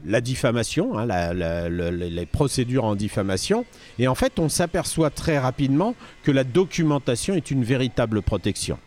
[0.05, 3.65] la diffamation, hein, les procédures en diffamation.
[3.99, 8.79] Et en fait, on s'aperçoit très rapidement que la documentation est une véritable protection.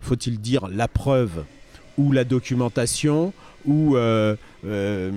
[0.00, 1.44] Faut-il dire la preuve
[1.98, 3.32] ou la documentation
[3.66, 5.10] ou euh, euh,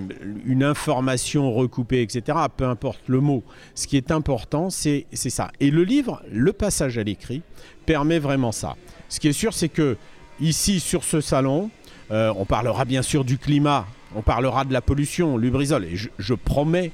[0.45, 2.37] une information recoupée, etc.
[2.55, 3.43] Peu importe le mot.
[3.75, 5.51] Ce qui est important, c'est ça.
[5.59, 7.41] Et le livre, le passage à l'écrit,
[7.85, 8.75] permet vraiment ça.
[9.09, 9.97] Ce qui est sûr, c'est que
[10.39, 11.69] ici, sur ce salon,
[12.11, 15.85] euh, on parlera bien sûr du climat, on parlera de la pollution, Lubrizol.
[15.85, 16.91] Et je, promets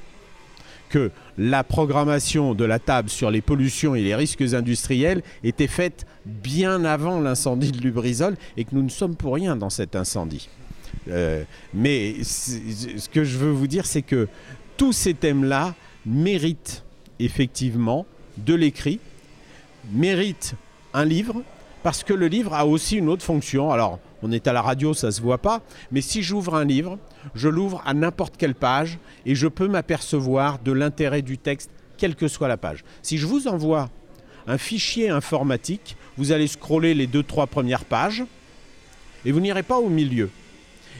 [0.90, 6.06] que la programmation de la table sur les pollutions et les risques industriels était faite
[6.26, 10.50] bien avant l'incendie de Lubrizol et que nous ne sommes pour rien dans cet incendie.
[11.10, 14.28] Euh, mais ce que je veux vous dire, c'est que
[14.78, 15.76] tous ces thèmes-là
[16.06, 16.84] méritent
[17.20, 18.06] effectivement
[18.38, 19.00] de l'écrit,
[19.92, 20.56] méritent
[20.94, 21.44] un livre,
[21.84, 23.72] parce que le livre a aussi une autre fonction.
[23.72, 26.64] Alors, on est à la radio, ça ne se voit pas, mais si j'ouvre un
[26.64, 26.98] livre,
[27.36, 32.16] je l'ouvre à n'importe quelle page et je peux m'apercevoir de l'intérêt du texte, quelle
[32.16, 32.84] que soit la page.
[33.02, 33.90] Si je vous envoie
[34.48, 38.24] un fichier informatique, vous allez scroller les deux, trois premières pages
[39.26, 40.30] et vous n'irez pas au milieu.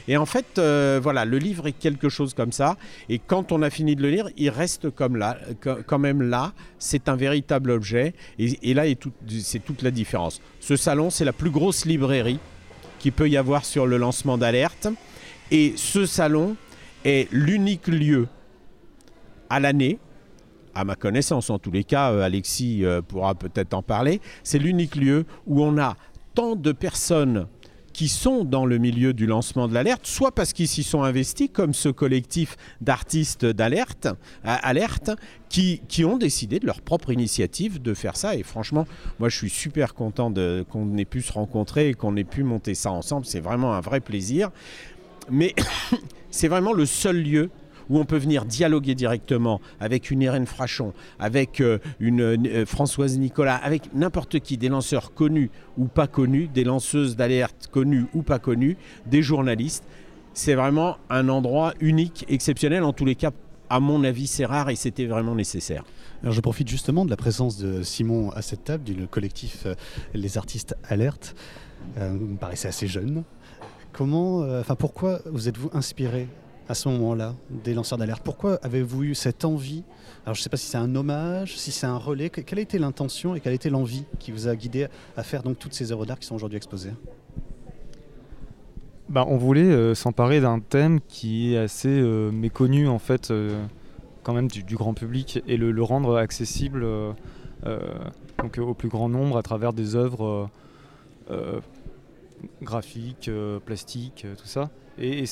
[0.08, 2.76] Et en fait, euh, voilà, le livre est quelque chose comme ça.
[3.08, 5.38] Et quand on a fini de le lire, il reste comme là,
[5.86, 6.52] quand même là.
[6.78, 8.14] C'est un véritable objet.
[8.38, 8.84] Et, là,
[9.28, 10.40] c'est toute la différence.
[10.60, 12.38] Ce salon, c'est la plus grosse librairie
[12.98, 14.88] qu'il peut y avoir sur le lancement d'alerte.
[15.50, 16.56] Et ce salon
[17.04, 18.28] est l'unique lieu
[19.50, 19.98] à l'année
[20.74, 24.58] à ma connaissance, en tous les cas, euh, Alexis euh, pourra peut-être en parler, c'est
[24.58, 25.96] l'unique lieu où on a
[26.34, 27.46] tant de personnes
[27.94, 31.48] qui sont dans le milieu du lancement de l'alerte, soit parce qu'ils s'y sont investis,
[31.50, 34.08] comme ce collectif d'artistes d'alerte,
[34.42, 35.12] alerte,
[35.48, 38.34] qui, qui, ont décidé de leur propre initiative de faire ça.
[38.34, 38.86] Et franchement,
[39.20, 40.32] moi, je suis super content
[40.68, 43.24] qu'on ait pu se rencontrer et qu'on ait pu monter ça ensemble.
[43.24, 44.50] C'est vraiment un vrai plaisir.
[45.30, 45.54] Mais
[46.30, 47.50] c'est vraiment le seul lieu
[47.88, 53.18] où on peut venir dialoguer directement avec une Irène Frachon, avec euh, une euh, Françoise
[53.18, 58.22] Nicolas, avec n'importe qui, des lanceurs connus ou pas connus, des lanceuses d'alerte connues ou
[58.22, 59.84] pas connues, des journalistes.
[60.32, 62.82] C'est vraiment un endroit unique, exceptionnel.
[62.82, 63.30] En tous les cas,
[63.70, 65.84] à mon avis, c'est rare et c'était vraiment nécessaire.
[66.22, 69.74] Alors je profite justement de la présence de Simon à cette table, du collectif euh,
[70.14, 71.34] Les Artistes Alerte.
[71.96, 73.24] vous me paraissez assez jeune.
[73.92, 76.26] Comment, enfin pourquoi vous êtes-vous inspiré
[76.68, 78.22] à ce moment-là des lanceurs d'alerte.
[78.24, 79.82] Pourquoi avez-vous eu cette envie?
[80.24, 82.30] Alors je ne sais pas si c'est un hommage, si c'est un relais.
[82.30, 85.42] Quelle a été l'intention et quelle a été l'envie qui vous a guidé à faire
[85.42, 86.92] donc toutes ces œuvres d'art qui sont aujourd'hui exposées?
[89.08, 93.62] Bah, on voulait euh, s'emparer d'un thème qui est assez euh, méconnu en fait euh,
[94.22, 96.86] quand même du, grand public et le, rendre accessible
[98.38, 100.48] donc, au plus grand nombre à travers des œuvres
[102.62, 103.30] graphiques,
[103.64, 104.70] plastiques, tout ça.
[104.98, 105.24] Et,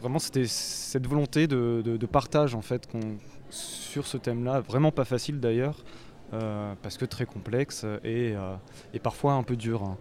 [0.00, 2.88] vraiment, c'était cette volonté de, partage en fait
[3.50, 5.76] sur ce thème-là, vraiment pas facile d'ailleurs,
[6.34, 8.54] euh, parce que très complexe et, euh,
[9.02, 9.82] parfois un peu dur.
[9.82, 9.96] Hein.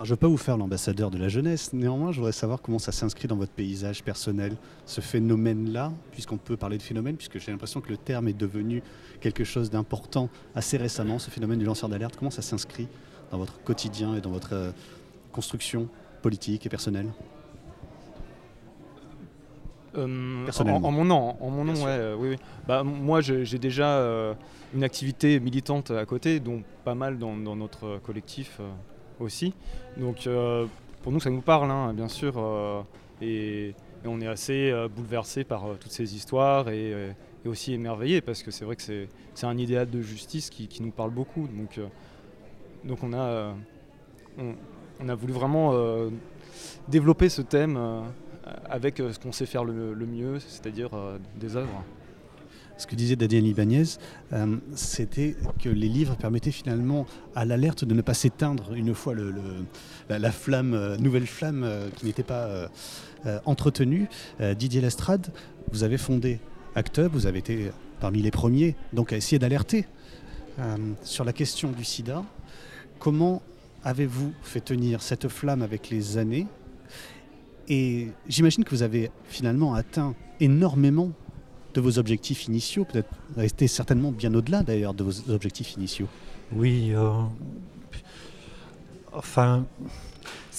[0.00, 2.78] Je ne veux pas vous faire l'ambassadeur de la jeunesse, néanmoins, je voudrais savoir comment
[2.78, 7.50] ça s'inscrit dans votre paysage personnel, ce phénomène-là, puisqu'on peut parler de phénomène, puisque j'ai
[7.50, 8.82] l'impression que le terme est devenu
[9.20, 12.14] quelque chose d'important assez récemment, ce phénomène du lanceur d'alerte.
[12.16, 12.86] Comment ça s'inscrit
[13.30, 14.70] dans votre quotidien et dans votre euh,
[15.38, 15.88] construction
[16.20, 17.10] politique et personnelle
[19.96, 24.34] euh, en, mon nom, en mon nom, ouais, euh, oui, Bah, moi, j'ai déjà euh,
[24.74, 28.60] une activité militante à côté, donc pas mal dans, notre collectif
[29.20, 29.54] aussi.
[29.96, 30.28] Donc,
[31.02, 32.34] pour nous, ça nous parle, hein, bien sûr,
[33.22, 33.74] et,
[34.04, 37.14] on est assez bouleversé par toutes ces histoires et,
[37.46, 41.12] aussi émerveillé parce que c'est vrai que c'est un idéal de justice qui, nous parle
[41.12, 41.48] beaucoup.
[41.48, 41.80] Donc,
[42.84, 43.54] donc on a,
[44.38, 44.54] on
[45.06, 45.74] a voulu vraiment
[46.88, 47.78] développer ce thème
[48.68, 51.84] avec euh, ce qu'on sait faire le, mieux, c'est-à-dire euh, des œuvres.
[52.76, 53.84] Ce que disait Daniel Ibanez,
[54.32, 59.14] euh, c'était que les livres permettaient finalement à l'alerte de ne pas s'éteindre une fois
[60.08, 62.68] la, flamme, nouvelle flamme qui n'était pas
[63.46, 64.08] entretenue.
[64.56, 65.26] Didier Lestrade,
[65.72, 66.38] vous avez fondé
[66.76, 69.84] ActUp, vous avez été parmi les premiers donc à essayer d'alerter
[71.02, 72.22] sur la question du sida.
[73.00, 73.42] Comment
[73.88, 76.46] avez-vous fait tenir cette flamme avec les années?
[77.68, 81.10] Et j'imagine que vous avez finalement atteint énormément
[81.72, 86.06] de vos objectifs initiaux, peut-être resté certainement bien au-delà d'ailleurs de vos objectifs initiaux.
[86.52, 87.12] Oui, euh,
[89.12, 89.64] enfin,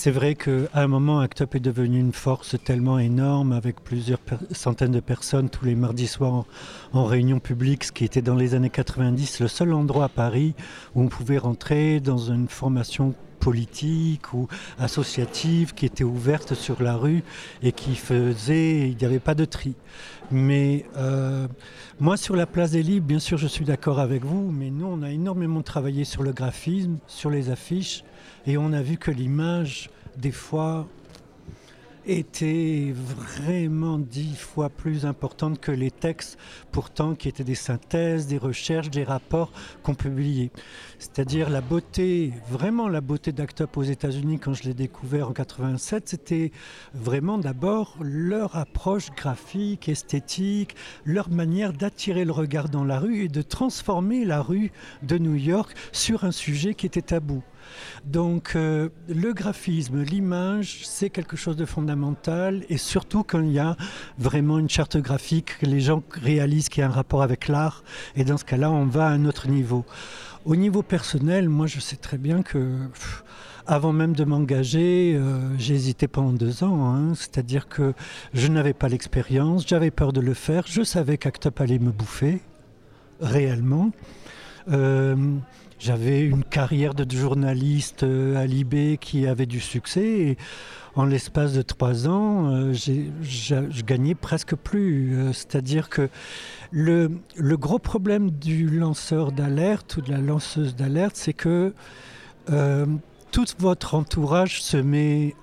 [0.01, 4.21] c'est vrai qu'à un moment, Act Up est devenu une force tellement énorme avec plusieurs
[4.49, 5.49] centaines de personnes.
[5.49, 6.45] Tous les mardis soirs en,
[6.93, 10.53] en, réunion publique, ce qui était dans les années 90 le seul endroit à Paris
[10.95, 14.47] où on pouvait rentrer dans une formation politique ou
[14.77, 17.23] associative qui était ouverte sur la rue
[17.63, 19.75] et qui faisait, il n'y avait pas de tri.
[20.31, 21.47] Mais euh,
[21.99, 24.85] moi, sur la place des libres, bien sûr, je suis d'accord avec vous, mais nous,
[24.85, 28.03] on a énormément travaillé sur le graphisme, sur les affiches,
[28.45, 30.87] et on a vu que l'image, des fois,
[32.05, 36.37] était vraiment dix fois plus importante que les textes,
[36.71, 39.51] pourtant qui étaient des synthèses, des recherches, des rapports
[39.83, 40.51] qu'on publiait.
[40.97, 45.33] C'est-à-dire la beauté, vraiment la beauté d'Act Up aux États-Unis quand je l'ai découvert en
[45.33, 46.51] 87, c'était
[46.93, 53.27] vraiment d'abord leur approche graphique, esthétique, leur manière d'attirer le regard dans la rue et
[53.27, 54.71] de transformer la rue
[55.03, 57.43] de New York sur un sujet qui était tabou.
[58.05, 63.59] Donc euh, le graphisme, l'image, c'est quelque chose de fondamental et surtout quand il y
[63.59, 63.75] a
[64.17, 67.83] vraiment une charte graphique, que les gens réalisent qu'il y a un rapport avec l'art
[68.15, 69.85] et dans ce cas-là, on va à un autre niveau.
[70.45, 72.77] Au niveau personnel, moi je sais très bien que...
[73.67, 76.91] avant même de m'engager, euh, j'ai hésité pendant deux ans.
[76.91, 77.13] Hein.
[77.13, 77.93] C'est-à-dire que
[78.33, 82.41] je n'avais pas l'expérience, j'avais peur de le faire, je savais qu'Actop allait me bouffer,
[83.21, 83.91] réellement.
[84.71, 85.15] Euh,
[85.79, 90.03] j'avais une carrière de journaliste euh, à Libé qui avait du succès.
[90.03, 90.37] Et
[90.95, 95.15] en l'espace de trois ans, euh, je gagnais presque plus.
[95.15, 96.09] Euh, c'est-à-dire que
[96.71, 101.73] le, gros problème du lanceur d'alerte ou de la lanceuse d'alerte, c'est que
[103.31, 105.35] tout votre entourage se met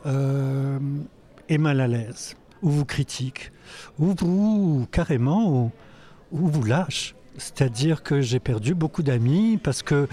[1.48, 3.52] est mal à l'aise, ou vous critique,
[4.00, 5.70] ou vous carrément,
[6.32, 7.14] ou vous lâche.
[7.38, 10.08] C'est-à-dire que j'ai perdu beaucoup d'amis parce que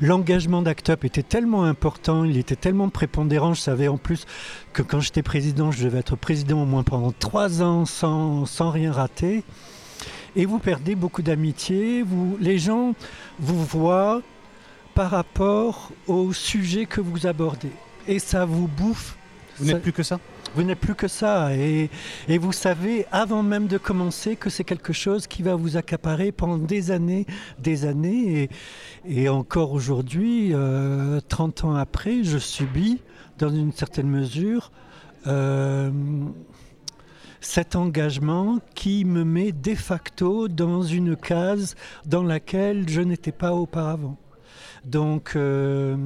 [0.00, 3.54] l'engagement d'ACTUP était tellement important, il était tellement prépondérant.
[3.54, 4.26] Je savais en plus
[4.72, 8.70] que quand j'étais président, je devais être président au moins pendant trois ans sans, sans
[8.70, 9.42] rien rater.
[10.36, 12.04] Et vous perdez beaucoup d'amitié.
[12.40, 12.94] les gens
[13.38, 14.22] vous voient
[14.94, 17.72] par rapport au sujet que vous abordez.
[18.08, 19.16] Et ça vous bouffe.
[19.58, 20.18] Vous n'êtes plus que ça
[20.54, 21.54] vous n'êtes plus que ça.
[21.56, 21.88] Et,
[22.28, 26.58] vous savez, avant même de commencer, que c'est quelque chose qui va vous accaparer pendant
[26.58, 27.26] des années,
[27.58, 28.50] des années.
[29.08, 33.00] Et, encore aujourd'hui, 30 euh, ans après, je subis,
[33.38, 34.72] dans une certaine mesure,
[35.26, 35.90] euh,
[37.40, 43.52] cet engagement qui me met de facto dans une case dans laquelle je n'étais pas
[43.52, 44.16] auparavant.
[44.84, 45.96] Donc, euh,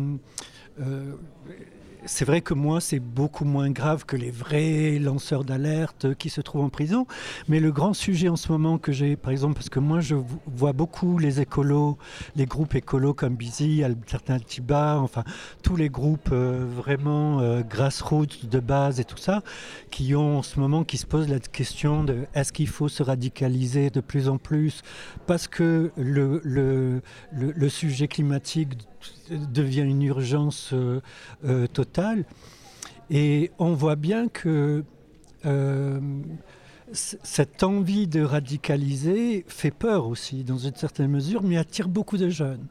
[2.07, 6.40] c'est vrai que moi, c'est beaucoup moins grave que les vrais lanceurs d'alerte qui se
[6.40, 7.07] trouvent en prison.
[7.49, 10.14] Mais le grand sujet en ce moment que j'ai, par exemple, parce que moi, je
[10.47, 11.99] vois beaucoup les écolos,
[12.37, 15.25] les groupes écolos comme Busy, Alternativa, enfin,
[15.62, 19.42] tous les groupes euh, vraiment euh, grassroots de base et tout ça,
[19.90, 23.03] qui ont en ce moment, qui se posent la question de est-ce qu'il faut se
[23.03, 24.83] radicaliser de plus en plus?
[25.27, 28.79] Parce que le, le, le sujet climatique
[29.31, 31.01] devient une urgence euh,
[31.45, 32.25] euh, totale.
[33.11, 34.85] Et on voit bien que
[35.45, 36.01] euh,
[36.92, 42.29] cette envie de radicaliser fait peur aussi, dans une certaine mesure, mais attire beaucoup de
[42.29, 42.66] jeunes.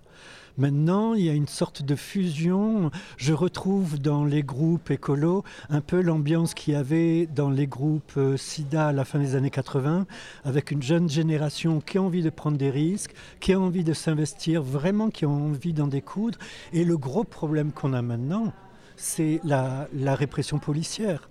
[0.57, 2.89] Maintenant, il y a une sorte de fusion.
[3.17, 8.13] Je retrouve dans les groupes écolos un peu l'ambiance qu'il y avait dans les groupes
[8.15, 10.07] euh, SIDA à la fin des années 80,
[10.45, 13.91] avec une jeune génération qui a envie de prendre des risques, qui a envie de
[13.91, 16.39] s'investir, vraiment qui a envie d'en découdre.
[16.71, 18.53] Et le gros problème qu'on a maintenant,
[18.95, 21.29] c'est la, la répression policière.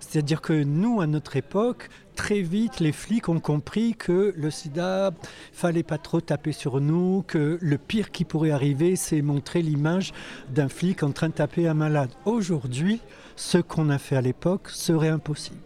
[0.00, 5.12] C'est-à-dire que nous, à notre époque, très vite, les flics ont compris que le sida,
[5.52, 10.12] fallait pas trop taper sur nous, que le pire qui pourrait arriver, c'est montrer l'image
[10.48, 12.10] d'un flic en train de taper un malade.
[12.24, 13.00] Aujourd'hui,
[13.36, 15.60] ce qu'on a fait à l'époque serait impossible.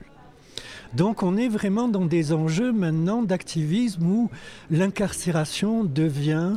[0.93, 4.31] Donc on est vraiment dans des enjeux maintenant d'activisme où
[4.71, 6.55] l'incarcération devient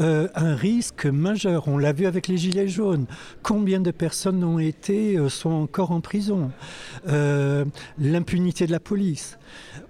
[0.00, 1.68] euh, un risque majeur.
[1.68, 3.06] On l'a vu avec les Gilets jaunes.
[3.42, 6.50] Combien de personnes ont été, euh, sont encore en prison
[7.08, 7.64] euh,
[7.98, 9.38] L'impunité de la police.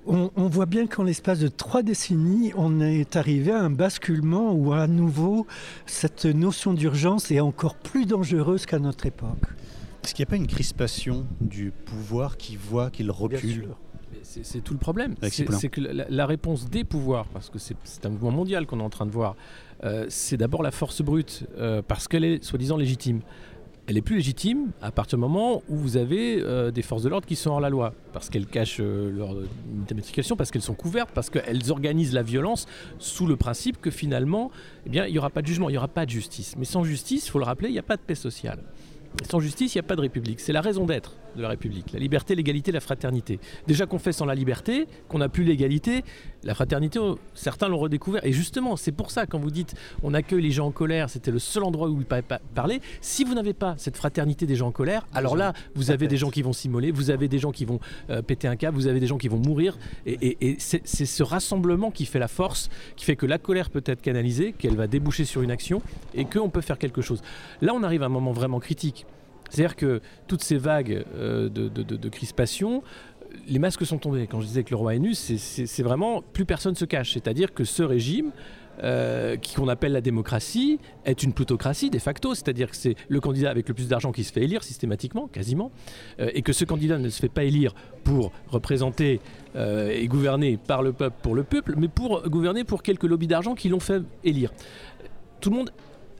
[0.08, 4.72] On, voit bien qu'en l'espace de trois décennies, on est arrivé à un basculement où
[4.72, 5.48] à nouveau
[5.84, 9.46] cette notion d'urgence est encore plus dangereuse qu'à notre époque.
[10.04, 13.70] Est-ce qu'il n'y a pas une crispation du pouvoir qui voit qu'il recule
[14.42, 15.14] c'est tout le problème.
[15.30, 18.90] C'est que la, réponse des pouvoirs, parce que c'est un mouvement mondial qu'on est en
[18.90, 19.36] train de voir,
[20.08, 23.20] c'est d'abord la force brute, euh, parce qu'elle est soi-disant légitime.
[23.88, 27.08] Elle est plus légitime à partir du moment où vous avez euh, des forces de
[27.08, 29.36] l'ordre qui sont hors la loi, parce qu'elles cachent leur
[29.94, 32.66] métrification, parce qu'elles sont couvertes, parce qu'elles organisent la violence
[32.98, 34.50] sous le principe que finalement,
[34.86, 36.56] eh bien, il n'y aura pas de jugement, il n'y aura pas de justice.
[36.58, 38.58] Mais sans justice, il faut le rappeler, il n'y a pas de paix sociale.
[39.24, 40.40] Sans justice, il n'y a pas de République.
[40.40, 41.92] C'est la raison d'être de la République.
[41.92, 43.38] La liberté, l'égalité, la fraternité.
[43.66, 46.04] Déjà qu'on fait sans la liberté, qu'on n'a plus l'égalité,
[46.46, 48.24] la fraternité, oh, certains l'ont redécouvert.
[48.24, 51.32] Et justement, c'est pour ça, quand vous dites on accueille les gens en colère, c'était
[51.32, 52.22] le seul endroit où ils pouvaient
[52.54, 52.80] parler.
[53.00, 56.16] Si vous n'avez pas cette fraternité des gens en colère, alors là, vous avez des
[56.16, 57.80] gens qui vont s'immoler, vous avez des gens qui vont
[58.10, 59.76] euh, péter un câble, vous avez des gens qui vont mourir.
[60.06, 64.00] Et, c'est ce rassemblement qui fait la force, qui fait que la colère peut être
[64.00, 65.82] canalisée, qu'elle va déboucher sur une action
[66.14, 67.22] et qu'on peut faire quelque chose.
[67.60, 69.06] Là, on arrive à un moment vraiment critique.
[69.50, 72.82] C'est-à-dire que toutes ces vagues euh, de, crispation,
[73.46, 74.26] les masques sont tombés.
[74.26, 77.12] Quand je disais que le roi est nu, c'est vraiment plus personne se cache.
[77.12, 78.32] C'est-à-dire que ce régime,
[78.82, 83.50] euh, qu'on appelle la démocratie, est une plutocratie de facto, c'est-à-dire que c'est le candidat
[83.50, 85.70] avec le plus d'argent qui se fait élire systématiquement, quasiment,
[86.20, 89.20] euh, et que ce candidat ne se fait pas élire pour représenter
[89.58, 93.54] et gouverner par le peuple pour le peuple, mais pour gouverner pour quelques lobbies d'argent
[93.54, 94.52] qui l'ont fait élire.
[95.40, 95.70] Tout le monde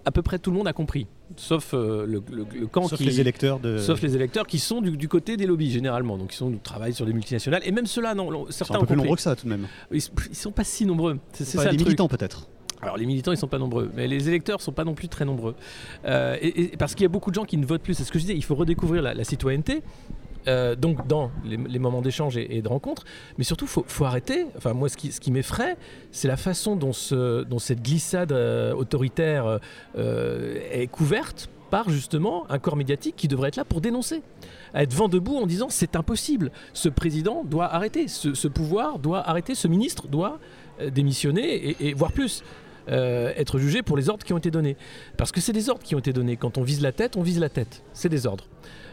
[0.06, 2.20] à peu près tout le monde a compris, sauf euh, le,
[2.66, 3.76] camp sauf les électeurs de...
[3.78, 7.04] sauf les électeurs qui sont du, côté des lobbies généralement, donc ils sont travaillent sur
[7.04, 9.44] des multinationales et même ceux-là non, certains sont un peu plus nombreux que ça tout
[9.44, 9.66] de même.
[9.90, 11.18] Ils, ne sont pas si nombreux.
[11.32, 11.70] C'est ça.
[11.70, 12.46] Les militants peut-être.
[12.80, 15.24] Alors les militants ils sont pas nombreux, mais les électeurs sont pas non plus très
[15.24, 15.56] nombreux.
[16.04, 17.94] Euh, et, parce qu'il y a beaucoup de gens qui ne votent plus.
[17.94, 18.36] C'est ce que je disais.
[18.36, 19.82] Il faut redécouvrir la citoyenneté.
[20.48, 23.04] Euh, donc dans les, moments d'échange et, de rencontre.
[23.38, 24.46] Mais surtout, il faut, arrêter.
[24.56, 25.76] Enfin, moi, ce qui, m'effraie,
[26.12, 29.58] c'est la façon dont, ce, dont cette glissade euh, autoritaire
[29.96, 34.22] euh, est couverte par justement un corps médiatique qui devrait être là pour dénoncer,
[34.72, 39.56] être vent debout en disant c'est impossible, ce président doit arrêter, ce, pouvoir doit arrêter,
[39.56, 40.38] ce ministre doit
[40.92, 42.44] démissionner et voire plus.
[42.86, 44.76] être jugé pour les ordres qui ont été donnés.
[45.16, 46.36] Parce que c'est des ordres qui ont été donnés.
[46.36, 47.82] Quand on vise la tête, on vise la tête.
[47.92, 48.44] C'est des ordres.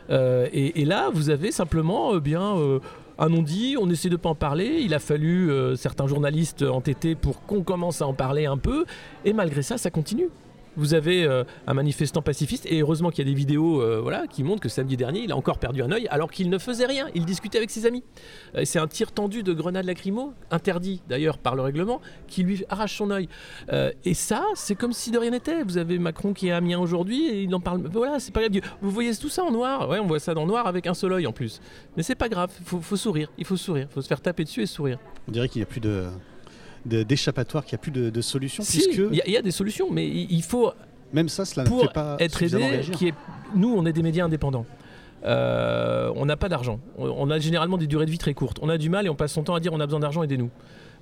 [0.10, 2.80] Euh, et, là, vous avez simplement euh, bien euh,
[3.18, 4.80] un non-dit, on essaie de pas en parler.
[4.82, 8.86] Il a fallu certains journalistes entêtés pour qu'on commence à en parler un peu.
[9.24, 10.30] Et malgré ça, ça continue.
[10.76, 14.28] Vous avez euh, un manifestant pacifiste, et heureusement qu'il y a des vidéos euh, voilà,
[14.28, 16.86] qui montrent que samedi dernier, il a encore perdu un œil alors qu'il ne faisait
[16.86, 17.08] rien.
[17.14, 18.04] Il discutait avec ses amis.
[18.56, 22.64] Euh, c'est un tir tendu de grenade lacrymo, interdit d'ailleurs par le règlement, qui lui
[22.70, 23.28] arrache son œil.
[24.06, 25.64] et ça, c'est comme si de rien n'était.
[25.64, 27.82] Vous avez Macron qui est Amiens aujourd'hui et il en parle.
[27.92, 28.62] Voilà, c'est pas grave.
[28.82, 29.90] Vous voyez tout ça en noir?
[29.90, 31.62] Ouais, on voit ça dans noir avec un seul œil en plus.
[31.96, 32.52] Mais c'est pas grave.
[32.60, 33.30] Il faut, faut sourire.
[33.38, 33.88] Il faut sourire.
[33.90, 34.98] Il faut se faire taper dessus et sourire.
[35.28, 36.08] On dirait qu'il n'y a plus de
[36.86, 38.64] d'échappatoire, qu'il n'y a plus de, de solution.
[38.64, 40.72] Si, il y, a des solutions, mais il faut
[41.14, 43.14] même ça, cela ne fait pas être aidé, qui est,
[43.56, 44.66] nous, on est des médias indépendants.
[45.26, 46.80] Euh, on n'a pas d'argent.
[46.98, 48.58] On a généralement des durées de vie très courtes.
[48.62, 50.24] On a du mal et on passe son temps à dire on a besoin d'argent,
[50.24, 50.50] aidez-nous.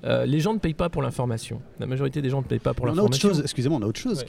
[0.03, 1.61] Euh, les gens ne payent pas pour l'information.
[1.79, 3.03] La majorité des gens ne payent pas pour l'information.
[3.03, 4.23] On a autre chose, excusez-moi, on a autre chose.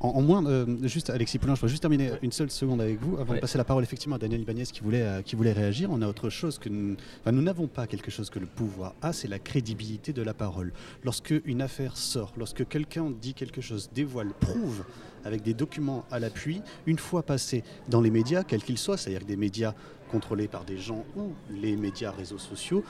[0.00, 3.34] en, moins, juste Alexis Poulain, je voudrais juste terminer une seule seconde avec vous avant
[3.34, 5.90] de passer la parole effectivement à Daniel Ibanez qui voulait, euh, qui voulait réagir.
[5.90, 9.12] On a autre chose que nous, nous n'avons pas quelque chose que le pouvoir a,
[9.12, 10.72] c'est la crédibilité de la parole.
[11.04, 14.84] Lorsque une affaire sort, lorsque quelqu'un dit quelque chose, dévoile, prouve
[15.24, 19.26] avec des documents à l'appui, une fois passé dans les médias, quels qu'ils soient, c'est-à-dire
[19.26, 19.74] des médias
[20.10, 22.84] contrôlés par des gens ou les médias réseaux sociaux,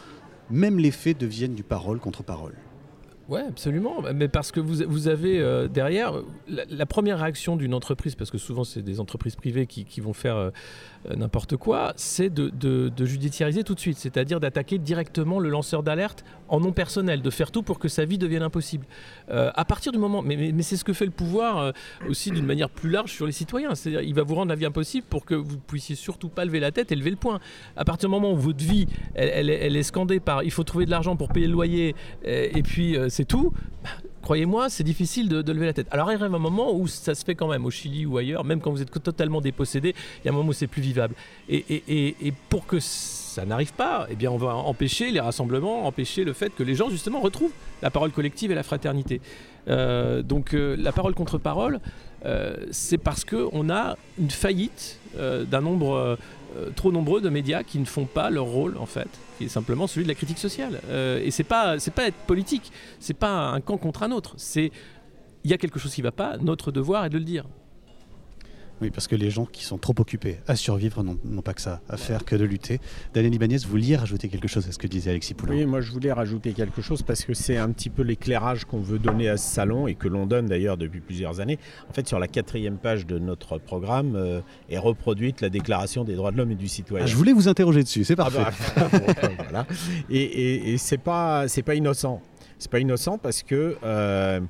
[0.50, 2.54] même les faits deviennent du parole contre parole.
[3.28, 4.02] Oui, absolument.
[4.14, 8.62] Mais parce que vous, avez euh, derrière la, première réaction d'une entreprise, parce que souvent
[8.62, 10.50] c'est des entreprises privées qui, vont faire euh,
[11.14, 16.60] n'importe quoi, c'est de, judiciariser tout de suite, c'est-à-dire d'attaquer directement le lanceur d'alerte en
[16.60, 18.86] nom personnel, de faire tout pour que sa vie devienne impossible.
[19.28, 21.72] à partir du moment, mais, c'est ce que fait le pouvoir
[22.08, 24.66] aussi d'une manière plus large sur les citoyens, c'est-à-dire il va vous rendre la vie
[24.66, 27.40] impossible pour que vous puissiez surtout pas lever la tête et lever le poing.
[27.76, 30.90] À partir du moment où votre vie, elle, est scandée par il faut trouver de
[30.90, 33.90] l'argent pour payer le loyer, et, et puis c'est tout, bah,
[34.26, 35.86] croyez-moi, c'est difficile de, lever la tête.
[35.92, 38.42] Alors il arrive un moment où ça se fait quand même, au Chili ou ailleurs,
[38.42, 41.14] même quand vous êtes totalement dépossédé, il y a un moment où c'est plus vivable.
[41.48, 46.32] Et, pour que ça n'arrive pas, eh bien on va empêcher les rassemblements, empêcher le
[46.32, 49.20] fait que les gens justement retrouvent la parole collective et la fraternité.
[49.68, 51.78] Euh, donc euh, la parole contre parole,
[52.24, 56.18] euh, c'est parce qu'on a une faillite d'un nombre
[56.56, 59.48] euh, trop nombreux de médias qui ne font pas leur rôle en fait, qui est
[59.48, 60.80] simplement celui de la critique sociale.
[60.88, 64.34] Euh, et c'est pas c'est pas être politique, c'est pas un camp contre un autre.
[64.36, 64.70] C'est
[65.44, 67.44] il y a quelque chose qui va pas, notre devoir est de le dire.
[68.82, 71.80] Oui, parce que les gens qui sont trop occupés à survivre n'ont pas que ça
[71.88, 72.78] à faire que de lutter.
[73.14, 75.80] Daniel Ibanez, vous vouliez rajouter quelque chose à ce que disait Alexis Poulin Oui, moi
[75.80, 79.28] je voulais rajouter quelque chose parce que c'est un petit peu l'éclairage qu'on veut donner
[79.28, 81.58] à ce salon et que l'on donne d'ailleurs depuis plusieurs années.
[81.88, 86.14] En fait, sur la quatrième page de notre programme euh, est reproduite la Déclaration des
[86.14, 87.04] droits de l'homme et du citoyen.
[87.04, 88.42] Ah, je voulais vous interroger dessus, c'est parfait.
[88.76, 88.98] Ah bah,
[89.38, 89.66] voilà.
[90.10, 92.20] Et, et, et c'est pas, pas innocent.
[92.58, 93.76] C'est pas innocent parce que.
[93.82, 94.40] Euh,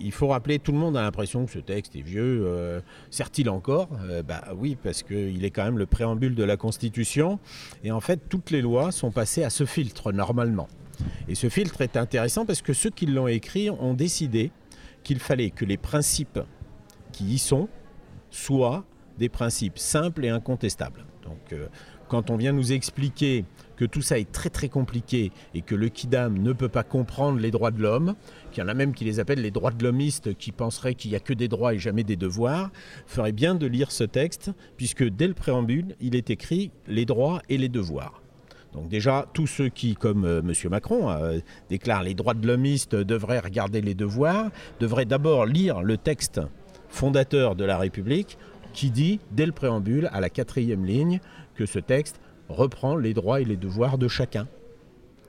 [0.00, 2.44] il faut rappeler, tout le monde a l'impression que ce texte est vieux.
[2.44, 3.88] Euh, sert-il encore?
[4.02, 7.38] Euh, Bah oui, parce qu'il est quand même le préambule de la Constitution.
[7.84, 10.68] Et en fait, toutes les lois sont passées à ce filtre normalement.
[11.28, 14.50] Et ce filtre est intéressant parce que ceux qui l'ont écrit ont décidé
[15.02, 16.40] qu'il fallait que les principes
[17.12, 17.68] qui y sont
[18.30, 18.84] soient
[19.18, 21.04] des principes simples et incontestables.
[21.24, 21.68] Donc, euh,
[22.08, 23.44] quand on vient nous expliquer
[23.76, 27.38] que tout ça est très très compliqué et que le Kidam ne peut pas comprendre
[27.38, 28.14] les droits de l'homme,
[28.50, 31.10] qu'il y en a même qui les appellent les droits de l'homiste, qui penseraient qu'il
[31.10, 32.70] n'y a que des droits et jamais des devoirs,
[33.06, 37.42] ferait bien de lire ce texte, puisque dès le préambule, il est écrit les droits
[37.48, 38.22] et les devoirs.
[38.72, 40.52] Donc déjà, tous ceux qui, comme euh, M.
[40.70, 44.50] Macron, euh, déclarent les droits de l'homiste devraient regarder les devoirs,
[44.80, 46.40] devraient d'abord lire le texte
[46.88, 48.38] fondateur de la République
[48.72, 51.20] qui dit, dès le préambule, à la quatrième ligne,
[51.54, 54.48] que ce texte reprend les droits et les devoirs de chacun.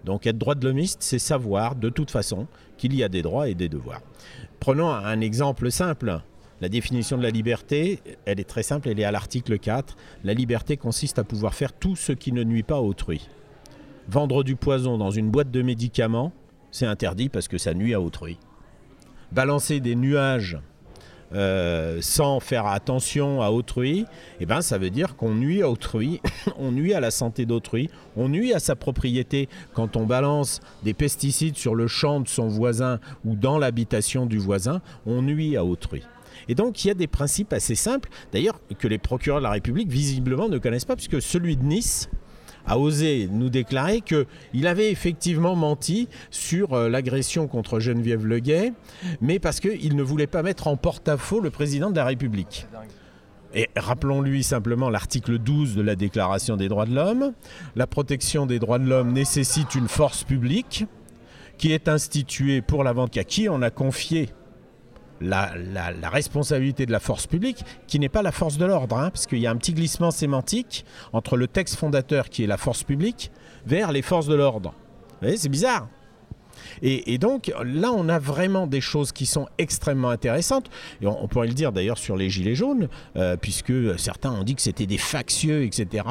[0.04, 2.48] Donc être droit de l'homiste, c'est savoir de toute façon
[2.78, 4.02] qu'il y a des droits et des devoirs.
[4.60, 6.20] Prenons un exemple simple.
[6.62, 9.96] La définition de la liberté, elle est très simple, elle est à l'article 4.
[10.24, 13.28] La liberté consiste à pouvoir faire tout ce qui ne nuit pas à autrui.
[14.08, 16.32] Vendre du poison dans une boîte de médicaments,
[16.72, 18.38] c'est interdit parce que ça nuit à autrui.
[19.32, 20.58] Balancer des nuages
[21.34, 24.06] euh, sans faire attention à autrui,
[24.40, 26.22] eh ben, ça veut dire qu'on nuit à autrui,
[26.58, 30.94] on nuit à la santé d'autrui, on nuit à sa propriété quand on balance des
[30.94, 35.66] pesticides sur le champ de son voisin ou dans l'habitation du voisin, on nuit à
[35.66, 36.04] autrui.
[36.48, 39.52] Et donc il y a des principes assez simples, d'ailleurs que les procureurs de la
[39.52, 42.10] République visiblement ne connaissent pas, puisque celui de Nice,
[42.66, 48.74] a osé nous déclarer qu'il avait effectivement menti sur euh, l'agression contre Geneviève Leguet,
[49.22, 52.68] mais parce qu'il ne voulait pas mettre en porte-à-faux le président de la République.
[53.56, 57.34] Et rappelons-lui simplement l'article 12 de la Déclaration des droits de l'homme.
[57.76, 60.86] La protection des droits de l'homme nécessite une force publique
[61.60, 64.30] qui est instituée pour la vente à qui on a confié
[65.22, 65.54] la,
[66.10, 69.40] responsabilité de la force publique, qui n'est pas la force de l'ordre, hein, parce qu'il
[69.40, 73.32] y a un petit glissement sémantique entre le texte fondateur, qui est la force publique,
[73.66, 74.72] vers les forces de l'ordre.
[74.72, 75.88] Vous voyez, c'est bizarre.
[76.82, 80.70] Et, donc là, on a vraiment des choses qui sont extrêmement intéressantes.
[81.02, 84.56] Et on, pourrait le dire d'ailleurs sur les Gilets jaunes, euh, puisque certains ont dit
[84.56, 86.06] que c'était des factieux, etc.,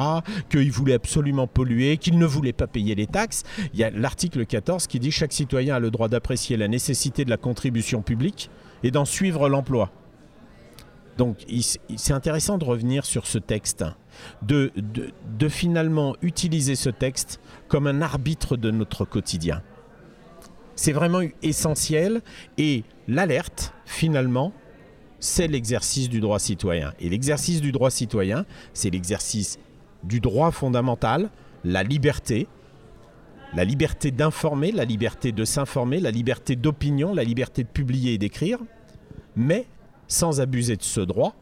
[0.49, 3.43] qu'ils voulaient absolument polluer, qu'ils ne voulaient pas payer les taxes.
[3.73, 7.25] Il y a l'article 14 qui dit chaque citoyen a le droit d'apprécier la nécessité
[7.25, 8.49] de la contribution publique
[8.83, 9.91] et d'en suivre l'emploi.
[11.17, 11.45] Donc
[11.95, 13.85] c'est intéressant de revenir sur ce texte,
[14.41, 19.61] de, de, finalement utiliser ce texte comme un arbitre de notre quotidien.
[20.75, 22.21] C'est vraiment essentiel
[22.57, 24.53] et l'alerte, finalement,
[25.19, 26.93] c'est l'exercice du droit citoyen.
[26.99, 29.59] Et l'exercice du droit citoyen, c'est l'exercice
[30.03, 31.29] du droit fondamental,
[31.63, 32.47] la liberté,
[33.55, 38.17] la liberté d'informer, la liberté de s'informer, la liberté d'opinion, la liberté de publier et
[38.17, 38.57] d'écrire,
[39.35, 39.67] mais
[40.07, 41.35] sans abuser de ce droit,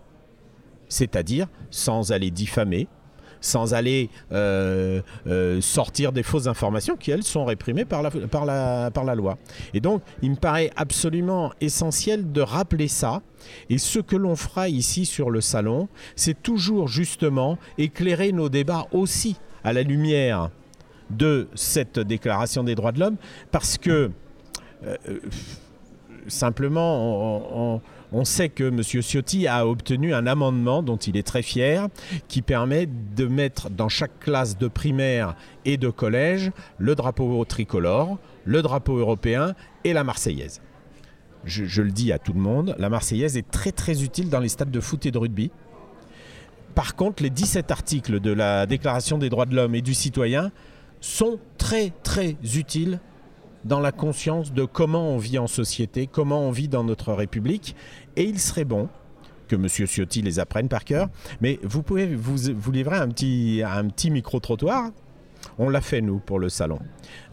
[0.89, 2.87] c'est-à-dire sans aller diffamer,
[3.39, 9.37] sans aller euh, euh, sortir des fausses informations qui, elles, sont réprimées par la, loi.
[9.73, 13.21] Et donc, il me paraît absolument essentiel de rappeler ça.
[13.69, 18.85] Et ce que l'on fera ici sur le salon, c'est toujours justement éclairer nos débats
[18.91, 20.51] aussi à la lumière
[21.17, 23.17] de cette déclaration des droits de l'homme,
[23.51, 24.11] parce que
[24.85, 24.97] euh,
[26.27, 27.81] simplement,
[28.11, 28.81] on, sait que M.
[28.83, 31.87] Ciotti a obtenu un amendement dont il est très fier,
[32.27, 35.35] qui permet de mettre dans chaque classe de primaire
[35.65, 40.61] et de collège le drapeau tricolore, le drapeau européen et la Marseillaise.
[41.43, 44.49] Je, le dis à tout le monde, la Marseillaise est très très utile dans les
[44.49, 45.49] stades de foot et de rugby.
[46.75, 50.51] Par contre, les 17 articles de la Déclaration des droits de l'homme et du citoyen
[51.01, 52.99] sont très très utiles
[53.65, 57.75] dans la conscience de comment on vit en société, comment on vit dans notre République.
[58.15, 58.89] Et il serait bon
[59.47, 59.67] que M.
[59.67, 61.09] Ciotti les apprenne par cœur.
[61.41, 64.91] Mais vous pouvez vous, livrer un petit, un petit micro-trottoir.
[65.57, 66.79] On l'a fait, nous, pour le salon.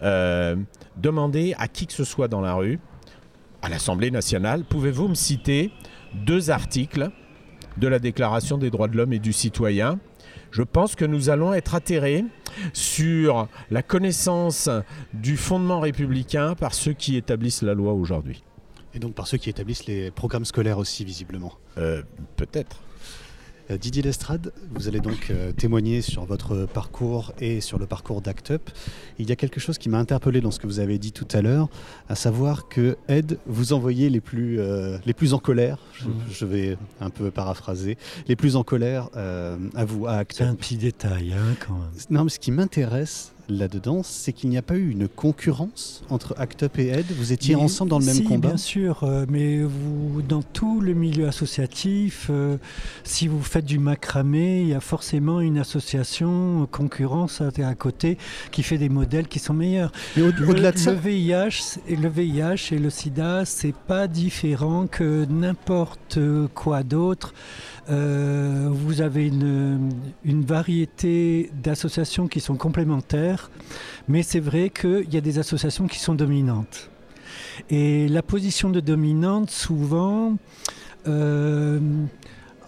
[0.02, 0.56] Euh,
[0.96, 2.80] demandez à qui que ce soit dans la rue,
[3.62, 5.70] à l'Assemblée nationale, pouvez-vous me citer
[6.14, 7.10] deux articles
[7.76, 9.98] de la Déclaration des droits de l'homme et du citoyen
[10.50, 12.24] je pense que nous allons être atterrés
[12.72, 14.68] sur la connaissance
[15.12, 18.42] du fondement républicain par ceux qui établissent la loi aujourd'hui.
[18.94, 21.52] Et donc par ceux qui établissent les programmes scolaires aussi, visiblement.
[21.76, 22.02] Euh,
[22.36, 22.80] peut-être.
[23.70, 28.20] Euh, Didier Lestrade, vous allez donc euh, témoigner sur votre parcours et sur le parcours
[28.20, 28.70] d'Act Up.
[29.18, 31.28] Il y a quelque chose qui m'a interpellé dans ce que vous avez dit tout
[31.32, 31.68] à l'heure,
[32.08, 36.06] à savoir que Ed vous envoyait les plus, euh, les plus en colère, je,
[36.44, 36.50] mhm.
[36.50, 40.36] vais un peu paraphraser, les plus en colère à vous, à Act Up.
[40.38, 41.90] C'est un petit détail hein, quand même.
[42.10, 46.34] Non, mais ce qui m'intéresse, là-dedans, c'est qu'il n'y a pas eu une concurrence entre
[46.38, 47.06] Act Up et Ed?
[47.16, 48.48] Vous étiez ensemble dans le même combat?
[48.48, 52.56] Bien sûr, euh, mais vous, dans tout le milieu associatif, euh,
[53.04, 58.18] si vous faites du macramé, il y a forcément une association concurrence à, côté
[58.50, 59.92] qui fait des modèles qui sont meilleurs.
[60.16, 64.86] Mais au-delà de ça, le VIH, et le VIH et le SIDA, c'est pas différent
[64.86, 66.18] que n'importe
[66.54, 67.34] quoi d'autre.
[67.90, 69.90] Euh, vous avez une,
[70.24, 73.50] une variété d'associations qui sont complémentaires,
[74.08, 76.90] mais c'est vrai qu'il y a des associations qui sont dominantes.
[77.70, 80.36] Et la position de dominante, souvent,
[81.06, 81.80] euh,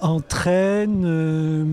[0.01, 1.65] entraîne euh,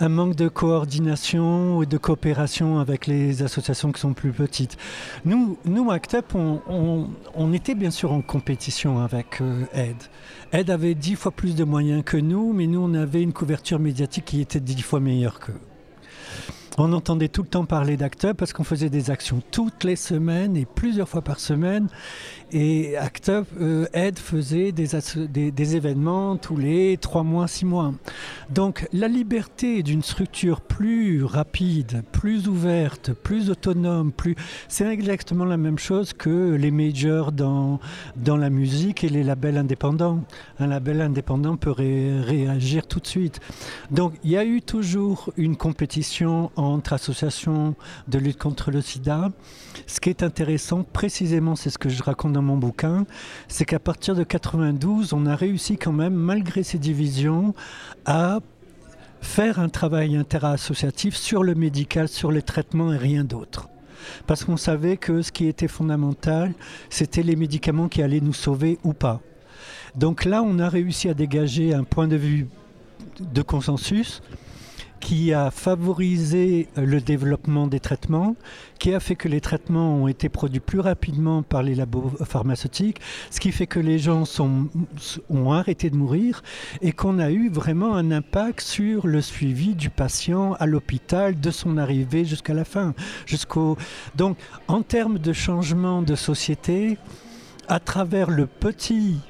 [0.00, 4.78] un manque de coordination et de coopération avec les associations qui sont plus petites.
[5.26, 10.02] Nous, nous ACT UP, on, était bien sûr en compétition avec euh, Aide.
[10.52, 13.78] Aide avait dix fois plus de moyens que nous, mais nous, on avait une couverture
[13.78, 15.60] médiatique qui était dix fois meilleure qu'eux.
[16.78, 20.56] On entendait tout le temps parler d'ACT parce qu'on faisait des actions toutes les semaines
[20.56, 21.88] et plusieurs fois par semaine.
[22.52, 27.92] Et ACT UP, euh, faisait des, événements tous les trois mois, six mois.
[28.50, 34.34] Donc la liberté d'une structure plus rapide, plus ouverte, plus autonome, plus...
[34.68, 37.78] c'est exactement la même chose que les majors dans,
[38.26, 40.20] la musique et les labels indépendants.
[40.58, 43.40] Un label indépendant peut ré réagir tout de suite.
[43.90, 47.74] Donc il y a eu toujours une compétition entre associations
[48.08, 49.30] de lutte contre le sida.
[49.86, 53.06] Ce qui est intéressant, précisément, c'est ce que je raconte dans mon bouquin,
[53.48, 57.54] c'est qu'à partir de 92, on a réussi quand même, malgré ces divisions,
[58.04, 58.40] à
[59.20, 63.68] faire un travail interassociatif sur le médical, sur les traitements et rien d'autre.
[64.26, 66.54] Parce qu'on savait que ce qui était fondamental,
[66.88, 69.20] c'était les médicaments qui allaient nous sauver ou pas.
[69.94, 72.48] Donc là, on a réussi à dégager un point de vue
[73.20, 74.22] de consensus
[75.00, 78.36] qui a favorisé le développement des traitements,
[78.78, 83.00] qui a fait que les traitements ont été produits plus rapidement par les labos pharmaceutiques,
[83.30, 84.24] ce qui fait que les gens
[85.30, 86.42] ont arrêté de mourir
[86.82, 91.50] et qu'on a eu vraiment un impact sur le suivi du patient à l'hôpital de
[91.50, 92.94] son arrivée jusqu'à la fin.
[93.26, 93.76] Jusqu'au...
[94.16, 94.36] Donc
[94.68, 96.98] en termes de changement de société,
[97.68, 99.20] à travers le petit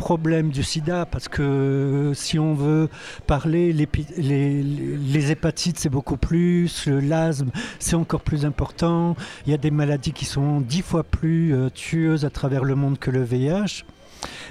[0.00, 2.88] problème du sida, parce que si on veut
[3.26, 3.86] parler, les,
[4.16, 9.14] les, les hépatites, c'est beaucoup plus, l'asthme, c'est encore plus important.
[9.44, 12.76] Il y a des maladies qui sont dix fois plus euh, tueuses à travers le
[12.76, 13.84] monde que le VIH.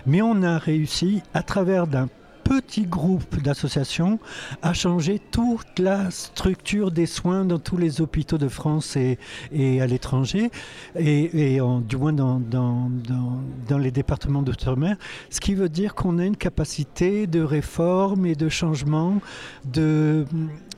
[0.06, 2.10] Mais on a réussi, à travers d'un
[2.50, 4.18] petit groupe d'associations
[4.64, 9.20] a changé toute la structure des soins dans tous les hôpitaux de France et,
[9.52, 10.50] et à l'étranger,
[10.96, 14.98] et, et du moins dans, dans, dans, dans les départements d'outre-mer,
[15.30, 19.22] ce qui veut dire qu'on a une capacité de réforme et de changement
[19.66, 20.26] de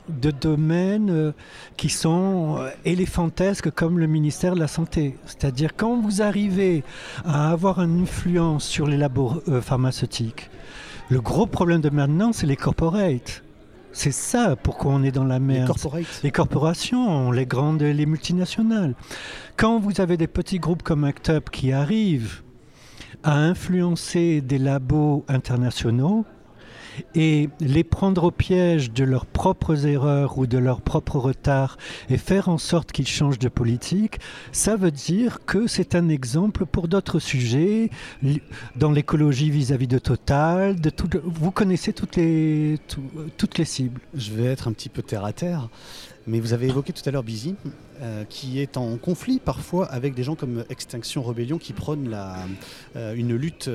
[0.08, 1.32] de domaines euh,
[1.76, 5.16] qui sont euh, éléphantesques comme le ministère de la Santé.
[5.26, 6.82] C'est-à-dire quand vous arrivez
[7.24, 10.50] à avoir une influence sur les labos euh, pharmaceutiques,
[11.08, 13.42] le gros problème de maintenant, c'est les corporates.
[13.92, 15.70] C'est ça pourquoi on est dans la merde.
[16.22, 18.94] Les, corporations, les grandes, les multinationales.
[19.56, 22.42] Quand vous avez des petits groupes comme ACT UP qui arrivent
[23.22, 26.24] à influencer des labos internationaux,
[27.14, 31.78] et les prendre au piège de leurs propres erreurs ou de leur propre retard
[32.08, 34.18] et faire en sorte qu'ils changent de politique,
[34.52, 37.90] ça veut dire que c'est un exemple pour d'autres sujets,
[38.76, 40.76] dans l'écologie vis-à-vis de Total,
[41.24, 43.02] vous connaissez toutes les, tout,
[43.36, 44.00] toutes les cibles.
[44.14, 45.68] Je vais être un petit peu terre à terre.
[46.26, 47.56] Mais vous avez évoqué tout à l'heure Busy,
[48.00, 52.36] euh, qui est en conflit parfois avec des gens comme Extinction Rebellion qui prônent la,
[52.94, 53.68] euh, une lutte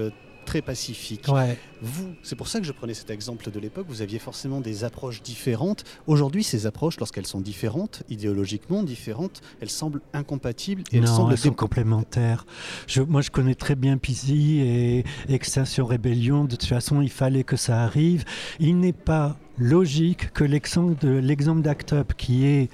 [0.47, 1.27] très pacifique.
[1.27, 1.57] Ouais.
[1.81, 4.83] Vous, c'est pour ça que je prenais cet exemple de l'époque, vous aviez forcément des
[4.83, 5.83] approches différentes.
[6.07, 11.31] Aujourd'hui, ces approches, lorsqu'elles sont différentes, idéologiquement différentes, elles semblent incompatibles et non, elles semblent
[11.33, 12.45] elles sont complémentaires.
[12.87, 16.45] Je, moi, je connais très bien Pisi et Extinction Rébellion.
[16.45, 18.23] De toute façon, il fallait que ça arrive.
[18.59, 22.69] Il n'est pas logique que l'exemple d'Act Up qui est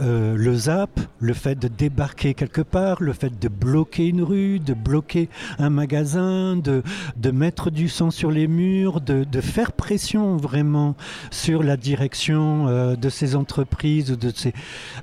[0.00, 4.58] euh, le ZAP, le fait de débarquer quelque part, le fait de bloquer une rue,
[4.58, 6.82] de bloquer un magasin, de,
[7.30, 10.96] mettre du sang sur les murs, de, faire pression vraiment
[11.30, 14.52] sur la direction euh, de ces entreprises de ces,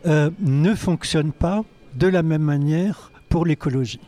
[0.05, 1.63] euh, ne fonctionne pas
[1.95, 3.99] de la même manière pour l'écologie.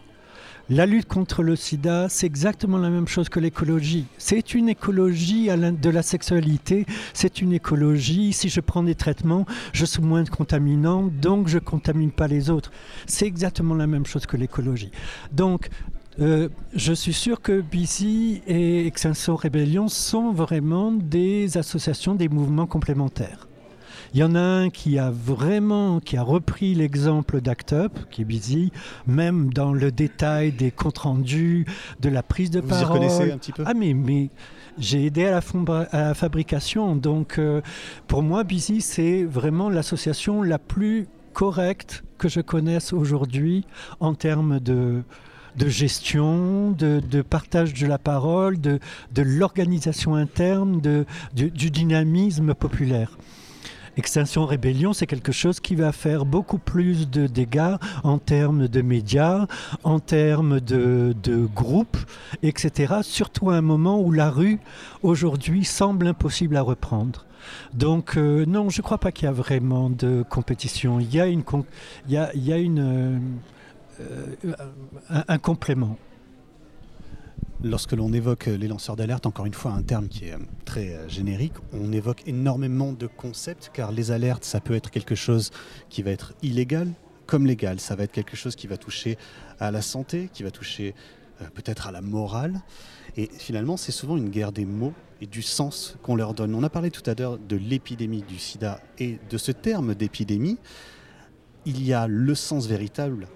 [0.69, 4.05] La lutte contre le sida, c'est exactement la même chose que l'écologie.
[4.17, 9.85] C'est une écologie de la sexualité, c'est une écologie, si je prends des traitements, je
[9.85, 12.71] suis moins contaminant, donc je ne contamine pas les autres.
[13.05, 14.91] C'est exactement la même chose que l'écologie.
[15.31, 15.69] Donc,
[16.19, 22.67] euh, je suis sûr que BC et Extinction Rebellion sont vraiment des associations, des mouvements
[22.67, 23.46] complémentaires.
[24.13, 28.21] Il y en a un qui a vraiment qui a repris l'exemple d'Act Up, qui
[28.21, 28.71] est busy,
[29.05, 31.65] même dans le détail des comptes rendus,
[31.99, 32.87] de la prise de Vous y parole.
[32.99, 33.63] reconnaissez un petit peu?
[33.65, 34.29] Ah mais, mais
[34.77, 37.61] j'ai aidé à la, fombra- à la fabrication, donc euh,
[38.07, 43.65] pour moi Busy c'est vraiment l'association la plus correcte que je connaisse aujourd'hui
[43.99, 45.03] en termes de
[45.55, 48.77] de gestion, de, de, partage de la parole, de,
[49.15, 53.17] de l'organisation interne, de, du, du dynamisme populaire.
[53.97, 58.81] Extinction Rébellion, c'est quelque chose qui va faire beaucoup plus de dégâts en termes de
[58.81, 59.47] médias,
[59.83, 61.97] en termes de, de groupes,
[62.43, 62.97] etc.
[63.01, 64.59] Surtout à un moment où la rue,
[65.01, 67.25] aujourd'hui, semble impossible à reprendre.
[67.73, 70.99] Donc euh, non, je ne crois pas qu'il y a vraiment de compétition.
[70.99, 71.43] Il y a, une,
[72.07, 73.19] il y a, il y a une, euh,
[74.45, 74.53] euh,
[75.09, 75.97] un, un complément.
[77.63, 81.53] Lorsque l'on évoque les lanceurs d'alerte, encore une fois un terme qui est très générique,
[81.73, 85.49] on évoque énormément de concepts car les alertes, ça peut être quelque chose
[85.89, 86.93] qui va être illégal
[87.27, 87.79] comme légal.
[87.79, 89.17] Ça va être quelque chose qui va toucher
[89.59, 90.95] à la santé, qui va toucher
[91.41, 92.61] euh, peut-être à la morale.
[93.15, 96.55] Et finalement, c'est souvent une guerre des mots et du sens qu'on leur donne.
[96.55, 100.57] On a parlé tout à l'heure de l'épidémie du sida et de ce terme d'épidémie.
[101.65, 103.27] Il y a le sens véritable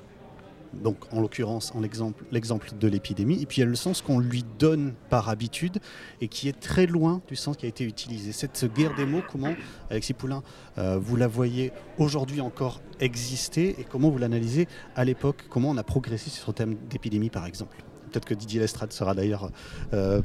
[0.73, 4.01] donc en l'occurrence en l'exemple, l'exemple de l'épidémie, et puis il y a le sens
[4.01, 5.79] qu'on lui donne par habitude
[6.21, 8.31] et qui est très loin du sens qui a été utilisé.
[8.31, 9.53] Cette guerre des mots, comment,
[9.89, 10.43] Alexis Poulain,
[10.77, 15.77] euh, vous la voyez aujourd'hui encore exister et comment vous l'analysez à l'époque, comment on
[15.77, 17.83] a progressé sur ce thème d'épidémie par exemple?
[18.11, 19.51] Peut-être que Didier Lestrade sera d'ailleurs
[19.93, 20.21] euh,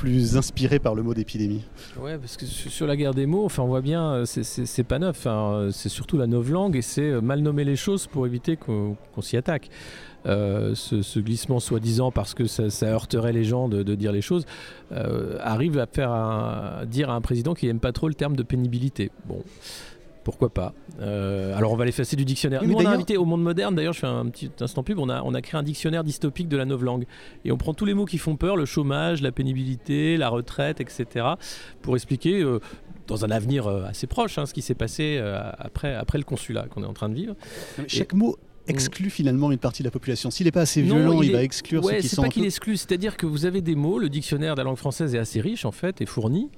[0.00, 1.62] plus inspiré par le mot d'épidémie.
[2.00, 5.26] Ouais, parce que sur la guerre des mots, enfin, on voit bien, c'est pas neuf.
[5.26, 9.22] Hein, c'est surtout la novlangue et c'est mal nommer les choses pour éviter qu'on qu
[9.22, 9.68] s'y attaque.
[10.26, 14.44] Euh, ce, glissement soi-disant parce que ça, heurterait les gens de, dire les choses
[14.92, 18.36] euh, arrive à faire à dire à un président qui n'aime pas trop le terme
[18.36, 19.10] de pénibilité.
[19.26, 19.42] Bon.
[20.30, 22.62] Pourquoi pas euh, Alors on va l'effacer du dictionnaire.
[22.62, 25.00] Oui, Nous on a invité au monde moderne, d'ailleurs je fais un petit instant pub,
[25.00, 27.04] on a, on a créé un dictionnaire dystopique de la novlangue.
[27.44, 30.80] Et on prend tous les mots qui font peur, le chômage, la pénibilité, la retraite,
[30.80, 31.26] etc.
[31.82, 32.60] pour expliquer euh,
[33.08, 36.24] dans un avenir euh, assez proche hein, ce qui s'est passé euh, après, après le
[36.24, 37.34] consulat qu'on est en train de vivre.
[37.88, 38.16] Chaque Et...
[38.16, 38.36] mot
[38.68, 40.30] exclut finalement une partie de la population.
[40.30, 41.34] S'il n'est pas assez violent, non, il, il est...
[41.34, 42.22] va exclure ouais, ceux qui sont.
[42.22, 44.76] C'est pas qu'il exclut, c'est-à-dire que vous avez des mots, le dictionnaire de la langue
[44.76, 46.50] française est assez riche en fait et fourni.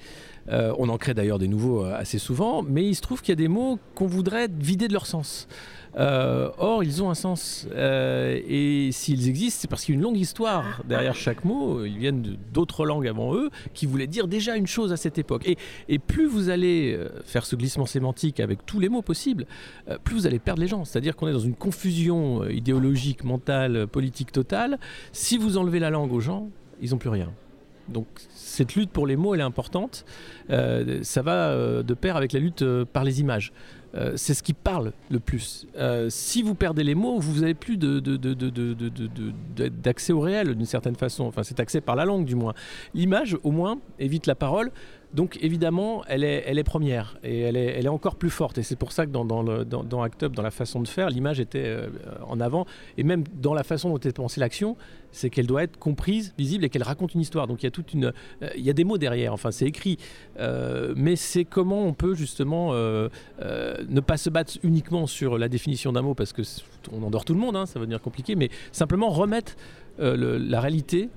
[0.49, 3.31] Euh, on en crée d'ailleurs des nouveaux euh, assez souvent, mais il se trouve qu'il
[3.31, 5.47] y a des mots qu'on voudrait vider de leur sens.
[5.99, 7.67] Euh, or, ils ont un sens.
[7.77, 11.85] Et s'ils existent, c'est parce qu'il y a une longue histoire derrière chaque mot.
[11.85, 15.47] Ils viennent d'autres langues avant eux qui voulaient dire déjà une chose à cette époque.
[15.47, 19.45] Et, et plus vous allez faire ce glissement sémantique avec tous les mots possibles,
[20.03, 20.87] plus vous allez perdre les gens.
[20.87, 24.79] C'est-à-dire qu'on est dans une confusion idéologique, mentale, politique totale.
[25.13, 26.49] Si vous enlevez la langue aux gens,
[26.81, 27.31] ils n'ont plus rien.
[27.89, 28.07] Donc
[28.53, 30.05] cette lutte pour les mots, elle est importante.
[30.51, 33.53] Euh, ça va euh, de pair avec la lutte euh, par les images.
[34.17, 35.67] c'est ce qui parle le plus.
[36.09, 37.77] si vous perdez les mots, vous n'avez plus
[39.87, 41.25] d'accès au réel d'une certaine façon.
[41.25, 42.55] Enfin, c'est accès par la langue du moins.
[42.95, 44.71] L'image, au moins, évite la parole.
[45.13, 48.57] Donc évidemment, elle est, première et elle est, encore plus forte.
[48.57, 51.11] Et c'est pour ça que dans, dans, dans, Act Up, dans la façon de faire,
[51.11, 51.77] l'image était
[52.27, 52.65] en avant.
[52.97, 54.75] Et même dans la façon dont est pensée l'action,
[55.13, 57.47] c'est qu'elle doit être comprise, visible et qu'elle raconte une histoire.
[57.47, 59.33] Donc il y a toute une, euh, il y a des mots derrière.
[59.33, 59.99] Enfin, c'est écrit,
[60.39, 63.09] euh, mais c'est comment on peut justement euh,
[63.39, 66.43] ne pas se battre uniquement sur la définition d'un mot parce que
[66.91, 69.57] on endort tout le monde, hein, ça va devenir compliqué, mais simplement remettre
[69.99, 71.11] la réalité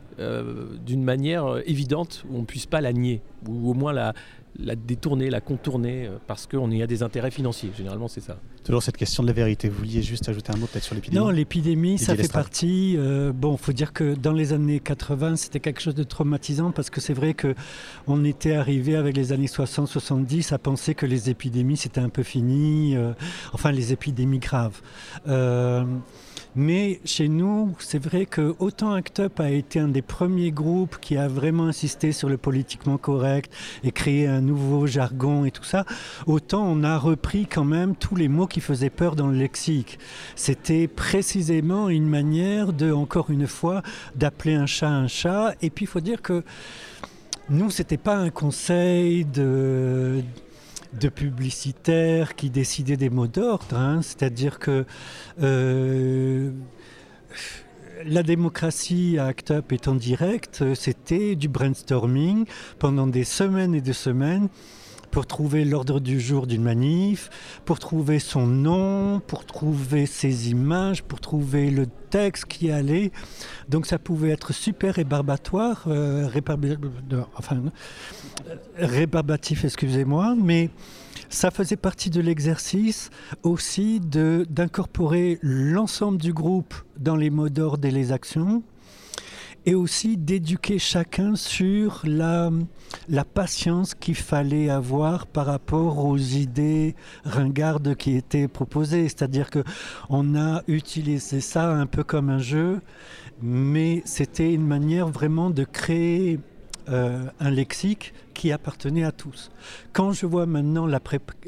[0.85, 4.13] d'une manière évidente où on ne puisse pas la nier, ou au moins la,
[4.57, 7.71] la détourner, la contourner, euh, parce qu'on y a des intérêts financiers.
[7.75, 8.37] Généralement, c'est ça.
[8.63, 9.69] Toujours cette question de la vérité.
[9.69, 12.95] Vous vouliez juste ajouter un mot peut-être sur l'épidémie Non, l'épidémie, ça fait partie.
[12.97, 16.71] Euh, bon, il faut dire que dans les années 80, c'était quelque chose de traumatisant
[16.71, 17.53] parce que c'est vrai que
[18.07, 22.23] on était arrivé avec les années 60-70 à penser que les épidémies, c'était un peu
[22.23, 22.95] fini.
[22.95, 23.13] Euh,
[23.53, 24.81] enfin, les épidémies graves.
[25.27, 25.83] Euh,
[26.55, 30.97] mais chez nous, c'est vrai que autant Act Up a été un des premiers groupes
[31.01, 33.51] qui a vraiment insisté sur le politiquement correct
[33.83, 35.85] et créé un nouveau jargon et tout ça,
[36.27, 39.99] autant on a repris quand même tous les mots qui faisaient peur dans le lexique.
[40.35, 43.81] C'était précisément une manière de, encore une fois,
[44.15, 45.55] d'appeler un chat un chat.
[45.61, 46.43] Et puis il faut dire que
[47.49, 50.23] nous, c'était pas un conseil de
[50.99, 54.85] de publicitaires qui décidaient des mots d'ordre, hein, c'est-à-dire que
[55.41, 56.51] euh,
[58.05, 62.45] la démocratie à Act Up étant directe, c'était du brainstorming
[62.79, 64.49] pendant des semaines et des semaines
[65.15, 67.29] pour trouver l'ordre du jour d'une manif,
[67.63, 73.13] pour trouver son nom, pour trouver ses images, pour trouver le texte qui allait.
[73.69, 76.29] Donc ça pouvait être super rébarbatoire, euh,
[77.37, 77.61] enfin,
[78.75, 80.69] rébarbatif, excusez-moi, mais
[81.29, 83.09] ça faisait partie de l'exercice
[83.41, 88.63] aussi d'incorporer l'ensemble du groupe dans les mots d'ordre et les actions
[89.65, 92.51] et aussi d'éduquer chacun sur la,
[93.33, 99.03] patience qu'il fallait avoir par rapport aux idées ringardes qui étaient proposées.
[99.03, 99.63] C'est-à-dire que
[100.09, 102.81] on a utilisé ça un peu comme un jeu,
[103.41, 106.39] mais c'était une manière vraiment de créer
[106.89, 109.49] euh, un lexique qui appartenait à tous.
[109.93, 110.99] Quand je vois maintenant la,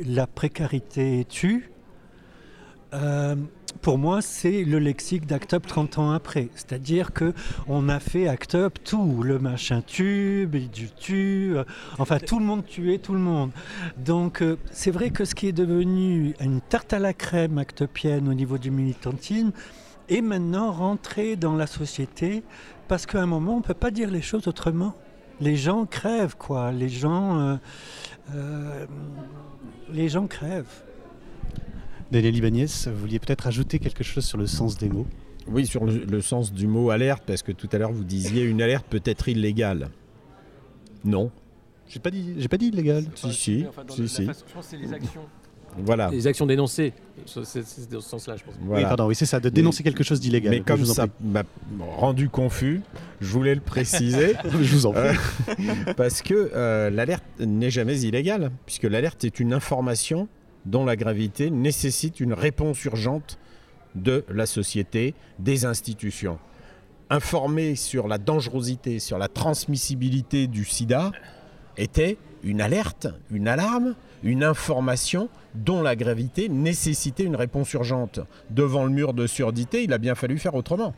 [0.03, 1.70] la précarité tue,
[2.93, 3.35] euh,
[3.81, 6.49] pour moi, c'est le lexique d'Act Up 30 ans après.
[6.55, 7.33] C'est-à-dire que
[7.67, 11.63] on a fait Act Up tout, le machin tube, du tue, euh,
[11.97, 13.51] enfin tout le monde tuait tout le monde.
[13.97, 18.27] Donc euh, c'est vrai que ce qui est devenu une tarte à la crème actopienne
[18.27, 19.51] au niveau du militantisme
[20.09, 22.43] est maintenant rentré dans la société
[22.88, 24.95] parce qu'à un moment on ne peut pas dire les choses autrement.
[25.39, 27.59] Les gens crèvent quoi, les gens,
[29.93, 30.86] les gens crèvent.
[32.11, 35.07] Daniel Ibanez, vous vouliez peut-être ajouter quelque chose sur le sens des mots
[35.47, 38.61] Oui, sur le, sens du mot alerte, parce que tout à l'heure vous disiez une
[38.61, 39.89] alerte peut être illégale.
[41.03, 41.31] Non.
[41.89, 43.05] J'ai pas dit, j'ai pas dit illégal.
[43.15, 44.21] Si, si, si, si.
[44.23, 45.21] je pense que c'est les actions.
[45.77, 46.09] Voilà.
[46.09, 46.93] Les actions dénoncées.
[47.25, 48.55] C'est dans ce sens-là, je pense.
[48.61, 50.51] Oui, pardon, oui, c'est ça, de dénoncer quelque chose d'illégal.
[50.51, 51.43] Mais comme ça m'a
[51.79, 52.81] rendu confus,
[53.21, 54.33] je voulais le préciser.
[54.45, 55.17] je vous en prie.
[55.49, 60.27] Euh, parce que euh, l'alerte n'est jamais illégale, puisque l'alerte est une information
[60.65, 63.37] dont la gravité nécessite une réponse urgente
[63.95, 66.39] de la société, des institutions.
[67.09, 71.11] Informer sur la dangerosité, sur la transmissibilité du sida
[71.77, 78.19] était une alerte, une alarme, une information dont la gravité nécessitait une réponse urgente.
[78.49, 80.93] Devant le mur de surdité, il a bien fallu faire autrement.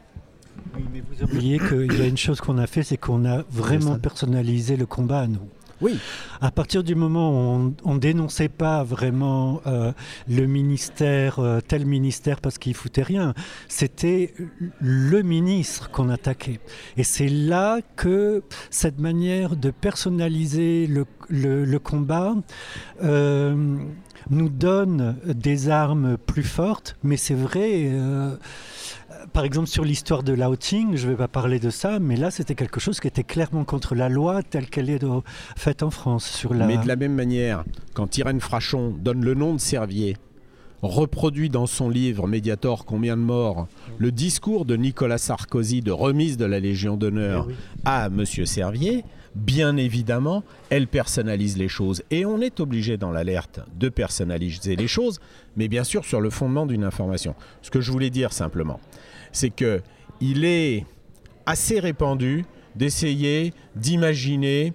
[0.75, 3.43] Oui, mais vous oubliez qu'il y a une chose qu'on a fait, c'est qu'on a
[3.49, 5.47] vraiment personnalisé le combat à nous.
[5.81, 5.97] Oui.
[6.41, 9.91] À partir du moment où on, ne dénonçait pas vraiment euh,
[10.27, 13.33] le ministère, euh, tel ministère parce qu'il foutait rien,
[13.67, 14.33] c'était
[14.81, 16.59] le ministre qu'on attaquait.
[16.97, 22.35] Et c'est là que cette manière de personnaliser le, combat
[23.01, 23.77] euh,
[24.29, 27.91] nous donne des armes plus fortes, mais c'est vrai
[29.33, 32.31] par exemple, sur l'histoire de l'outing, je ne vais pas parler de ça, mais là,
[32.31, 34.99] c'était quelque chose qui était clairement contre la loi telle qu'elle est
[35.55, 36.25] faite en France.
[36.25, 36.65] Sur la...
[36.65, 37.63] Mais de la même manière,
[37.93, 40.17] quand Irène Frachon donne le nom de Servier,
[40.81, 43.67] reproduit dans son livre Mediator Combien de morts
[43.97, 47.53] le discours de Nicolas Sarkozy de remise de la Légion d'honneur eh
[47.85, 48.25] à M.
[48.25, 49.03] Servier,
[49.35, 52.03] bien évidemment, elle personnalise les choses.
[52.11, 55.19] Et on est obligé dans l'alerte de personnaliser les choses,
[55.57, 57.35] mais bien sûr sur le fondement d'une information.
[57.61, 58.79] Ce que je voulais dire simplement,
[59.31, 59.81] c'est que
[60.21, 60.85] il est
[61.45, 64.73] assez répandu d'essayer d'imaginer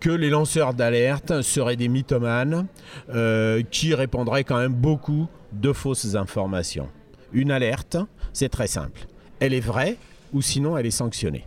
[0.00, 2.66] que les lanceurs d'alerte seraient des mythomanes
[3.10, 6.88] euh, qui répandraient quand même beaucoup de fausses informations.
[7.32, 7.96] Une alerte,
[8.32, 9.06] c'est très simple.
[9.40, 9.96] Elle est vraie
[10.32, 11.44] ou sinon elle est sanctionnée.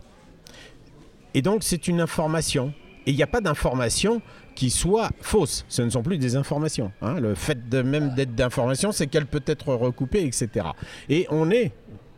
[1.34, 2.72] Et donc c'est une information.
[3.06, 4.20] Et il n'y a pas d'information
[4.54, 5.64] qui soit fausse.
[5.68, 6.92] Ce ne sont plus des informations.
[7.02, 7.18] Hein.
[7.18, 10.66] Le fait de même d'être d'information, c'est qu'elle peut être recoupée, etc.
[11.08, 11.72] Et on est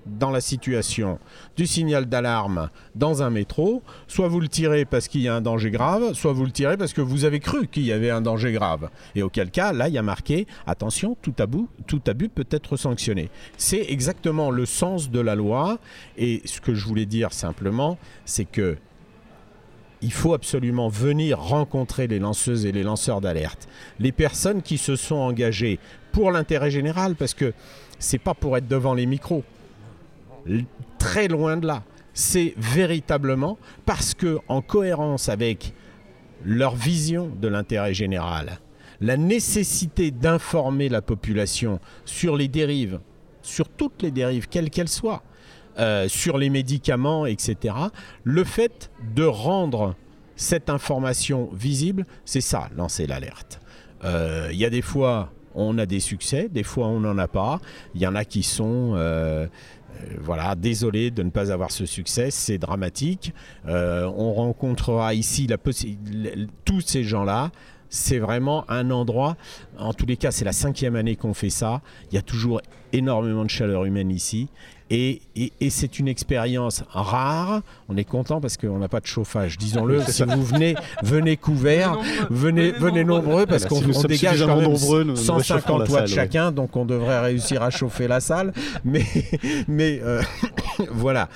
[0.07, 1.19] dans la situation
[1.57, 5.41] du signal d'alarme dans un métro, soit vous le tirez parce qu'il y a un
[5.41, 8.21] danger grave, soit vous le tirez parce que vous avez cru qu'il y avait un
[8.21, 8.91] danger grave.
[9.15, 13.31] Et auquel cas, là, il y a marqué attention, tout abus, peut être sanctionné.
[13.57, 15.79] C'est exactement le sens de la loi.
[16.17, 18.77] Et ce que je voulais dire simplement, c'est que
[20.05, 23.69] il faut absolument venir rencontrer les lanceuses et les lanceurs d'alerte,
[24.01, 25.79] les personnes qui se sont engagées
[26.11, 27.55] pour l'intérêt général, parce que
[28.01, 29.45] c'est pas pour être devant les micros
[30.99, 31.83] très loin de là.
[32.15, 35.73] C'est véritablement parce que, en cohérence avec
[36.45, 38.61] leur vision de l'intérêt général,
[39.01, 43.01] la nécessité d'informer la population sur les dérives,
[43.43, 45.23] sur toutes les dérives, quelles qu'elles soient,
[45.79, 47.75] euh, sur les médicaments, etc.,
[48.25, 49.97] le fait de rendre
[50.37, 53.61] cette information visible, c'est ça, lancer l'alerte.
[54.05, 57.29] Euh, il y a des fois, on a des succès, des fois on n'en a
[57.29, 57.61] pas.
[57.95, 59.47] Il y en a qui sont euh, euh,
[60.21, 63.33] voilà, désolé de ne pas avoir ce succès, c'est dramatique.
[63.67, 65.49] Euh, on rencontrera ici
[66.65, 67.51] tous ces gens-là.
[67.89, 69.37] C'est vraiment un endroit,
[69.77, 72.63] en tous les cas c'est la cinquième année qu'on fait ça, il y a toujours
[72.95, 74.49] énormément de chaleur humaine ici
[74.93, 75.21] et,
[75.71, 77.63] c'est une expérience rare.
[77.89, 79.57] On est content parce qu'on n'a pas de chauffage.
[79.57, 81.99] Disons-le, si vous venez, venez couverts,
[82.31, 87.21] venez, venez nombreux parce qu'on dégage quand même nombreux, 150 watts chacun, donc on devrait
[87.21, 88.53] réussir à chauffer la salle.
[88.85, 89.05] Mais,
[89.69, 90.21] mais euh,
[90.91, 91.31] voilà,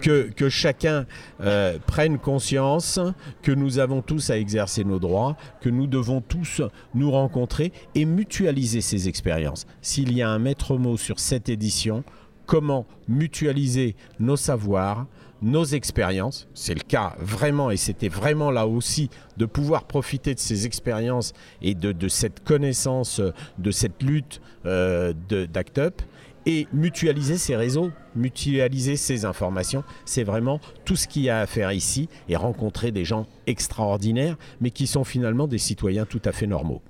[0.00, 1.06] que, que chacun
[1.40, 3.00] euh, prenne conscience
[3.42, 6.62] que nous avons tous à exercer nos droits, que nous devons tous
[6.94, 9.66] nous rencontrer et mutualiser ces expériences.
[9.82, 12.04] S'il y a un maître mot sur cette édition,
[12.46, 15.06] comment mutualiser nos savoirs,
[15.42, 16.48] nos expériences.
[16.54, 21.32] C'est le cas vraiment, et c'était vraiment là aussi de pouvoir profiter de ces expériences
[21.62, 23.20] et de, cette connaissance,
[23.58, 26.02] de cette lutte euh, d'Act Up
[26.46, 29.82] et mutualiser ces réseaux, mutualiser ces informations.
[30.04, 34.36] C'est vraiment tout ce qu'il y a à faire ici et rencontrer des gens extraordinaires,
[34.60, 36.82] mais qui sont finalement des citoyens tout à fait normaux.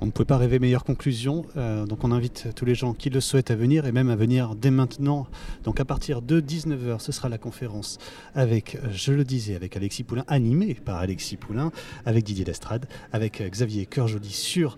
[0.00, 1.44] On ne pouvait pas rêver meilleure conclusion.
[1.56, 4.16] Euh, donc on invite tous les gens qui le souhaitent à venir et même à
[4.16, 5.26] venir dès maintenant.
[5.64, 7.98] Donc à partir de 19h, ce sera la conférence
[8.34, 11.72] avec, euh, je le disais, avec Alexis Poulain, animée par Alexis Poulain,
[12.06, 14.76] avec Didier Lestrade, avec euh, Xavier Cœurjoli sur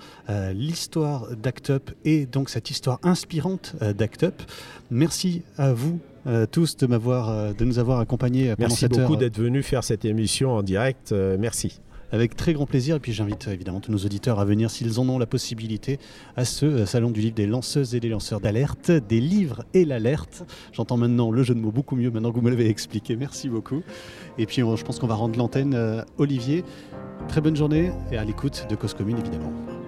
[0.55, 4.43] l'histoire d'Act Up et donc cette histoire inspirante d'Act Up.
[4.91, 5.99] Merci à vous
[6.53, 10.53] tous de m'avoir, de nous avoir accompagnés pendant Merci beaucoup d'être venu faire cette émission
[10.53, 11.13] en direct.
[11.39, 11.81] merci
[12.13, 12.97] avec très grand plaisir.
[12.97, 15.99] Et puis j'invite évidemment tous nos auditeurs à venir, s'ils en ont la possibilité,
[16.37, 19.85] à ce euh, salon du livre des lanceuses et des lanceurs d'alerte, des livres et
[19.85, 20.45] l'alerte.
[20.73, 23.17] J'entends maintenant le jeu de mots beaucoup mieux maintenant que vous me l'avez expliqué.
[23.17, 23.83] Merci beaucoup.
[24.39, 25.75] Et puis je pense qu'on va rendre l'antenne.
[25.75, 26.65] Euh, Olivier,
[27.29, 29.80] très bonne journée et à l'écoute de Cause Commune évidemment.